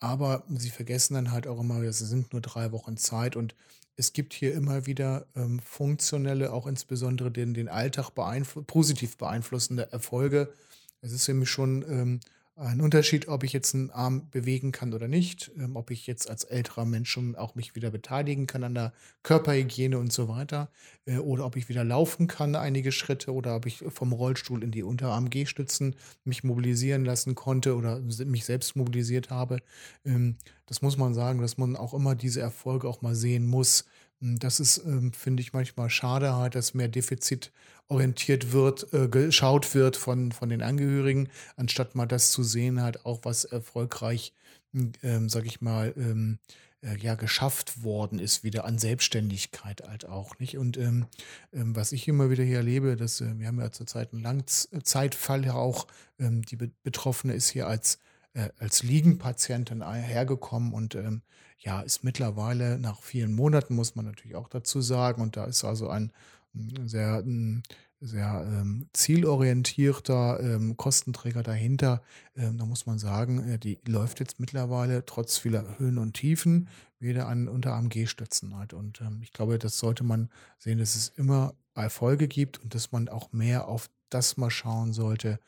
Aber 0.00 0.44
sie 0.48 0.70
vergessen 0.70 1.14
dann 1.14 1.32
halt 1.32 1.46
auch 1.46 1.60
immer, 1.60 1.82
es 1.82 1.98
sind 1.98 2.32
nur 2.32 2.42
drei 2.42 2.72
Wochen 2.72 2.96
Zeit 2.96 3.36
und 3.36 3.54
es 3.96 4.12
gibt 4.12 4.32
hier 4.32 4.54
immer 4.54 4.86
wieder 4.86 5.26
ähm, 5.36 5.60
funktionelle, 5.60 6.52
auch 6.52 6.66
insbesondere 6.66 7.30
den, 7.30 7.54
den 7.54 7.68
Alltag 7.68 8.10
beeinflu 8.10 8.62
positiv 8.62 9.16
beeinflussende 9.16 9.92
Erfolge. 9.92 10.52
Es 11.00 11.12
ist 11.12 11.28
mich 11.28 11.50
schon 11.50 11.84
ähm, 11.88 12.20
ein 12.56 12.80
Unterschied, 12.80 13.26
ob 13.26 13.42
ich 13.42 13.52
jetzt 13.52 13.74
einen 13.74 13.90
Arm 13.90 14.30
bewegen 14.30 14.70
kann 14.70 14.94
oder 14.94 15.08
nicht, 15.08 15.50
ähm, 15.58 15.74
ob 15.74 15.90
ich 15.90 16.06
jetzt 16.06 16.30
als 16.30 16.44
älterer 16.44 16.84
Mensch 16.84 17.10
schon 17.10 17.34
auch 17.34 17.56
mich 17.56 17.74
wieder 17.74 17.90
beteiligen 17.90 18.46
kann 18.46 18.62
an 18.62 18.74
der 18.74 18.92
Körperhygiene 19.24 19.98
und 19.98 20.12
so 20.12 20.28
weiter, 20.28 20.70
äh, 21.04 21.18
oder 21.18 21.46
ob 21.46 21.56
ich 21.56 21.68
wieder 21.68 21.82
laufen 21.82 22.28
kann 22.28 22.54
einige 22.54 22.92
Schritte 22.92 23.32
oder 23.32 23.56
ob 23.56 23.66
ich 23.66 23.84
vom 23.88 24.12
Rollstuhl 24.12 24.62
in 24.62 24.70
die 24.70 24.84
Unterarm-G-Stützen 24.84 25.96
mich 26.24 26.44
mobilisieren 26.44 27.04
lassen 27.04 27.34
konnte 27.34 27.74
oder 27.74 28.00
mich 28.00 28.44
selbst 28.44 28.76
mobilisiert 28.76 29.30
habe. 29.30 29.58
Ähm, 30.04 30.36
das 30.66 30.80
muss 30.80 30.96
man 30.96 31.12
sagen, 31.12 31.40
dass 31.40 31.58
man 31.58 31.74
auch 31.74 31.92
immer 31.92 32.14
diese 32.14 32.40
Erfolge 32.40 32.88
auch 32.88 33.02
mal 33.02 33.16
sehen 33.16 33.46
muss. 33.46 33.84
Hm, 34.24 34.38
das 34.38 34.58
ist, 34.58 34.78
ähm, 34.86 35.12
finde 35.12 35.42
ich, 35.42 35.52
manchmal 35.52 35.90
schade, 35.90 36.34
halt, 36.34 36.54
dass 36.54 36.74
mehr 36.74 36.88
defizitorientiert 36.88 38.52
wird, 38.52 38.92
äh, 38.94 39.08
geschaut 39.08 39.74
wird 39.74 39.96
von, 39.96 40.32
von 40.32 40.48
den 40.48 40.62
Angehörigen, 40.62 41.28
anstatt 41.56 41.94
mal 41.94 42.06
das 42.06 42.30
zu 42.30 42.42
sehen, 42.42 42.80
halt 42.82 43.04
auch, 43.04 43.20
was 43.24 43.44
erfolgreich, 43.44 44.32
hm, 44.72 44.92
ähm, 45.02 45.28
sag 45.28 45.44
ich 45.46 45.60
mal, 45.60 45.92
ähm, 45.96 46.38
äh, 46.82 46.96
ja, 46.98 47.14
geschafft 47.16 47.82
worden 47.84 48.18
ist, 48.18 48.44
wieder 48.44 48.64
an 48.64 48.78
Selbstständigkeit 48.78 49.82
halt 49.86 50.06
auch, 50.06 50.38
nicht? 50.38 50.56
Und 50.58 50.76
ähm, 50.78 51.06
ähm, 51.52 51.76
was 51.76 51.92
ich 51.92 52.08
immer 52.08 52.30
wieder 52.30 52.44
hier 52.44 52.58
erlebe, 52.58 52.96
dass 52.96 53.20
äh, 53.20 53.38
wir 53.38 53.46
haben 53.46 53.60
ja 53.60 53.70
zurzeit 53.72 54.12
einen 54.12 54.22
Langzeitfall 54.22 55.48
auch, 55.50 55.86
ähm, 56.18 56.42
die 56.42 56.56
Betroffene 56.56 57.34
ist 57.34 57.50
hier 57.50 57.66
als 57.68 57.98
äh, 58.34 58.50
als 58.58 58.82
Liegenpatientin 58.82 59.82
hergekommen 59.82 60.72
und 60.72 60.94
ähm, 60.94 61.22
ja, 61.58 61.80
ist 61.80 62.04
mittlerweile 62.04 62.78
nach 62.78 63.00
vielen 63.00 63.34
Monaten, 63.34 63.74
muss 63.74 63.94
man 63.96 64.04
natürlich 64.04 64.36
auch 64.36 64.48
dazu 64.48 64.80
sagen, 64.82 65.22
und 65.22 65.36
da 65.36 65.44
ist 65.44 65.64
also 65.64 65.88
ein 65.88 66.12
hm, 66.52 66.88
sehr, 66.88 67.22
hm, 67.24 67.62
sehr 68.00 68.46
ähm, 68.46 68.88
zielorientierter 68.92 70.40
ähm, 70.40 70.76
Kostenträger 70.76 71.42
dahinter. 71.42 72.02
Ähm, 72.36 72.58
da 72.58 72.66
muss 72.66 72.84
man 72.86 72.98
sagen, 72.98 73.48
äh, 73.48 73.58
die 73.58 73.78
läuft 73.86 74.20
jetzt 74.20 74.40
mittlerweile 74.40 75.06
trotz 75.06 75.38
vieler 75.38 75.78
Höhen 75.78 75.96
und 75.96 76.12
Tiefen 76.14 76.68
wieder 76.98 77.28
an 77.28 77.48
unter 77.48 77.72
AMG-Stützen 77.74 78.56
halt. 78.56 78.74
Und 78.74 79.00
ähm, 79.00 79.20
ich 79.22 79.32
glaube, 79.32 79.58
das 79.58 79.78
sollte 79.78 80.04
man 80.04 80.28
sehen, 80.58 80.78
dass 80.78 80.96
es 80.96 81.08
immer 81.16 81.54
Erfolge 81.74 82.28
gibt 82.28 82.62
und 82.62 82.74
dass 82.74 82.92
man 82.92 83.08
auch 83.08 83.32
mehr 83.32 83.68
auf 83.68 83.88
das 84.10 84.36
mal 84.36 84.50
schauen 84.50 84.92
sollte, 84.92 85.40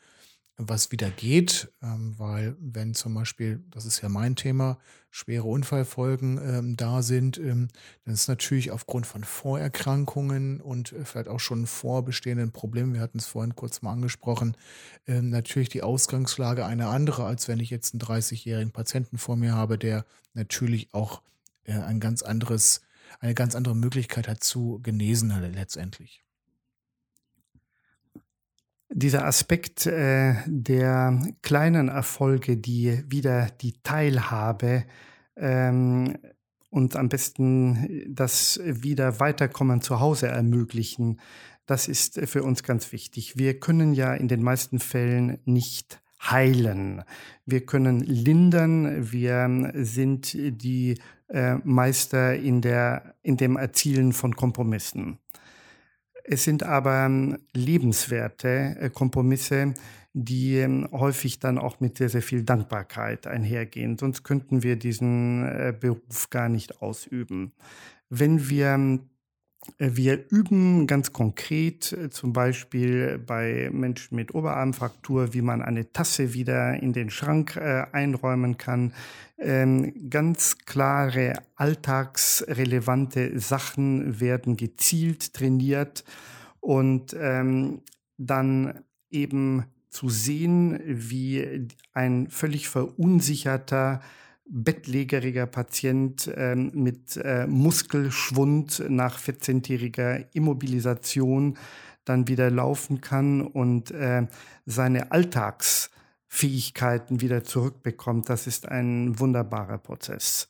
was 0.57 0.91
wieder 0.91 1.11
geht, 1.11 1.71
ähm, 1.83 2.15
weil 2.17 2.55
wenn 2.59 2.95
zum 2.95 3.13
Beispiel, 3.13 3.63
das 3.69 3.85
ist 3.85 4.01
ja 4.01 4.09
mein 4.09 4.35
Thema, 4.35 4.79
schwere 5.11 5.43
Unfallfolgen 5.43 6.39
ähm, 6.41 6.75
da 6.75 7.03
sind, 7.03 7.37
ähm, 7.37 7.67
dann 8.05 8.13
ist 8.13 8.27
natürlich 8.27 8.71
aufgrund 8.71 9.05
von 9.05 9.23
Vorerkrankungen 9.23 10.59
und 10.59 10.93
äh, 10.93 11.05
vielleicht 11.05 11.27
auch 11.27 11.39
schon 11.39 11.67
vorbestehenden 11.67 12.51
Problemen, 12.51 12.95
wir 12.95 13.01
hatten 13.01 13.19
es 13.19 13.27
vorhin 13.27 13.55
kurz 13.55 13.83
mal 13.83 13.93
angesprochen, 13.93 14.57
ähm, 15.05 15.29
natürlich 15.29 15.69
die 15.69 15.83
Ausgangslage 15.83 16.65
eine 16.65 16.87
andere, 16.87 17.25
als 17.25 17.47
wenn 17.47 17.59
ich 17.59 17.69
jetzt 17.69 17.93
einen 17.93 18.01
30-jährigen 18.01 18.71
Patienten 18.71 19.19
vor 19.19 19.35
mir 19.35 19.53
habe, 19.53 19.77
der 19.77 20.05
natürlich 20.33 20.89
auch 20.91 21.21
äh, 21.65 21.73
ein 21.73 21.99
ganz 21.99 22.23
anderes, 22.23 22.81
eine 23.19 23.35
ganz 23.35 23.55
andere 23.55 23.75
Möglichkeit 23.75 24.27
hat 24.27 24.43
zu 24.43 24.79
genesen 24.81 25.29
letztendlich 25.53 26.26
dieser 28.89 29.25
Aspekt 29.25 29.85
äh, 29.85 30.35
der 30.45 31.21
kleinen 31.41 31.89
Erfolge, 31.89 32.57
die 32.57 33.03
wieder 33.07 33.47
die 33.61 33.73
Teilhabe 33.83 34.85
ähm, 35.35 36.17
und 36.69 36.95
am 36.95 37.09
besten 37.09 38.05
das 38.07 38.59
wieder 38.63 39.19
Weiterkommen 39.19 39.81
zu 39.81 39.99
Hause 39.99 40.27
ermöglichen, 40.27 41.19
das 41.65 41.87
ist 41.89 42.19
für 42.27 42.43
uns 42.43 42.63
ganz 42.63 42.91
wichtig. 42.93 43.37
Wir 43.37 43.59
können 43.59 43.93
ja 43.93 44.13
in 44.13 44.29
den 44.29 44.41
meisten 44.41 44.79
Fällen 44.79 45.39
nicht 45.43 46.01
heilen. 46.21 47.03
Wir 47.45 47.65
können 47.65 47.99
lindern. 47.99 49.11
Wir 49.11 49.71
sind 49.75 50.33
die 50.33 50.97
äh, 51.27 51.55
Meister 51.63 52.35
in, 52.35 52.61
der, 52.61 53.15
in 53.21 53.37
dem 53.37 53.57
Erzielen 53.57 54.13
von 54.13 54.35
Kompromissen. 54.35 55.19
Es 56.29 56.43
sind 56.43 56.63
aber 56.63 57.05
ähm, 57.05 57.37
lebenswerte 57.53 58.75
äh, 58.79 58.89
Kompromisse, 58.89 59.73
die 60.11 60.57
ähm, 60.57 60.89
häufig 60.91 61.39
dann 61.39 61.57
auch 61.57 61.79
mit 61.79 61.97
sehr, 61.97 62.09
sehr 62.09 62.21
viel 62.21 62.43
Dankbarkeit 62.43 63.27
einhergehen. 63.27 63.97
Sonst 63.97 64.23
könnten 64.23 64.61
wir 64.61 64.75
diesen 64.75 65.45
äh, 65.45 65.73
Beruf 65.79 66.29
gar 66.29 66.49
nicht 66.49 66.81
ausüben. 66.81 67.53
Wenn 68.09 68.49
wir 68.49 68.67
ähm, 68.73 68.95
äh, 68.95 69.16
wir 69.77 70.29
üben 70.29 70.87
ganz 70.87 71.13
konkret, 71.13 71.91
äh, 71.91 72.09
zum 72.09 72.33
Beispiel 72.33 73.17
bei 73.19 73.69
Menschen 73.71 74.15
mit 74.15 74.33
Oberarmfraktur, 74.33 75.33
wie 75.33 75.41
man 75.41 75.61
eine 75.61 75.91
Tasse 75.91 76.33
wieder 76.33 76.81
in 76.81 76.93
den 76.93 77.09
Schrank 77.09 77.55
äh, 77.57 77.85
einräumen 77.91 78.57
kann. 78.57 78.93
Ähm, 79.37 80.09
ganz 80.09 80.57
klare, 80.65 81.33
alltagsrelevante 81.55 83.39
Sachen 83.39 84.19
werden 84.19 84.57
gezielt 84.57 85.33
trainiert 85.33 86.03
und 86.59 87.15
ähm, 87.19 87.81
dann 88.17 88.79
eben 89.09 89.65
zu 89.89 90.09
sehen, 90.09 90.79
wie 90.85 91.67
ein 91.93 92.29
völlig 92.29 92.67
verunsicherter 92.67 94.01
bettlägeriger 94.49 95.45
Patient 95.45 96.31
ähm, 96.35 96.71
mit 96.73 97.15
äh, 97.17 97.45
Muskelschwund 97.47 98.83
nach 98.89 99.19
14-tägiger 99.19 100.25
Immobilisation 100.33 101.57
dann 102.05 102.27
wieder 102.27 102.49
laufen 102.49 103.01
kann 103.01 103.41
und 103.41 103.91
äh, 103.91 104.25
seine 104.65 105.11
Alltagsfähigkeiten 105.11 107.21
wieder 107.21 107.43
zurückbekommt. 107.43 108.29
Das 108.29 108.47
ist 108.47 108.69
ein 108.69 109.19
wunderbarer 109.19 109.77
Prozess. 109.77 110.47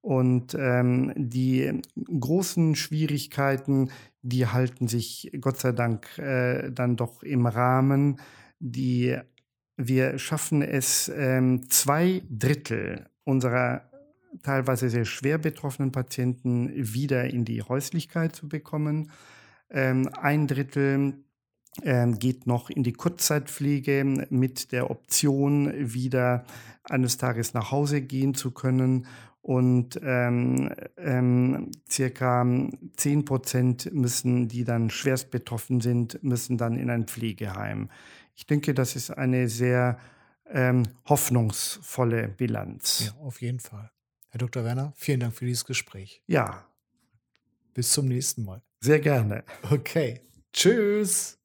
Und 0.00 0.54
ähm, 0.54 1.12
die 1.16 1.82
großen 2.20 2.76
Schwierigkeiten, 2.76 3.90
die 4.22 4.46
halten 4.46 4.86
sich 4.86 5.32
Gott 5.40 5.58
sei 5.58 5.72
Dank 5.72 6.18
äh, 6.18 6.70
dann 6.70 6.94
doch 6.96 7.22
im 7.22 7.46
Rahmen. 7.46 8.20
Die 8.60 9.16
wir 9.78 10.18
schaffen 10.18 10.60
es, 10.60 11.10
ähm, 11.14 11.70
zwei 11.70 12.22
Drittel 12.28 13.06
unserer 13.28 13.82
teilweise 14.42 14.88
sehr 14.88 15.04
schwer 15.04 15.38
betroffenen 15.38 15.92
Patienten 15.92 16.70
wieder 16.74 17.24
in 17.24 17.44
die 17.44 17.62
Häuslichkeit 17.62 18.34
zu 18.34 18.48
bekommen. 18.48 19.10
Ähm, 19.70 20.08
ein 20.20 20.46
Drittel 20.46 21.14
ähm, 21.82 22.18
geht 22.18 22.46
noch 22.46 22.70
in 22.70 22.82
die 22.82 22.94
Kurzzeitpflege 22.94 24.26
mit 24.30 24.72
der 24.72 24.90
Option, 24.90 25.72
wieder 25.76 26.44
eines 26.84 27.18
Tages 27.18 27.52
nach 27.52 27.70
Hause 27.70 28.00
gehen 28.00 28.34
zu 28.34 28.50
können. 28.50 29.06
Und 29.42 30.00
ähm, 30.02 30.70
ähm, 30.96 31.70
circa 31.88 32.46
10 32.96 33.24
Prozent 33.24 33.92
müssen, 33.92 34.48
die 34.48 34.64
dann 34.64 34.90
schwerst 34.90 35.30
betroffen 35.30 35.80
sind, 35.80 36.22
müssen 36.22 36.58
dann 36.58 36.76
in 36.76 36.90
ein 36.90 37.06
Pflegeheim. 37.06 37.88
Ich 38.34 38.46
denke, 38.46 38.74
das 38.74 38.96
ist 38.96 39.10
eine 39.10 39.48
sehr 39.48 39.98
ähm, 40.50 40.88
hoffnungsvolle 41.06 42.28
Bilanz. 42.28 43.04
Ja, 43.06 43.12
auf 43.22 43.40
jeden 43.40 43.60
Fall. 43.60 43.90
Herr 44.30 44.38
Dr. 44.38 44.64
Werner, 44.64 44.92
vielen 44.96 45.20
Dank 45.20 45.34
für 45.34 45.46
dieses 45.46 45.64
Gespräch. 45.64 46.22
Ja. 46.26 46.64
Bis 47.74 47.92
zum 47.92 48.08
nächsten 48.08 48.44
Mal. 48.44 48.62
Sehr 48.80 49.00
gerne. 49.00 49.44
Okay. 49.70 50.20
Tschüss. 50.52 51.38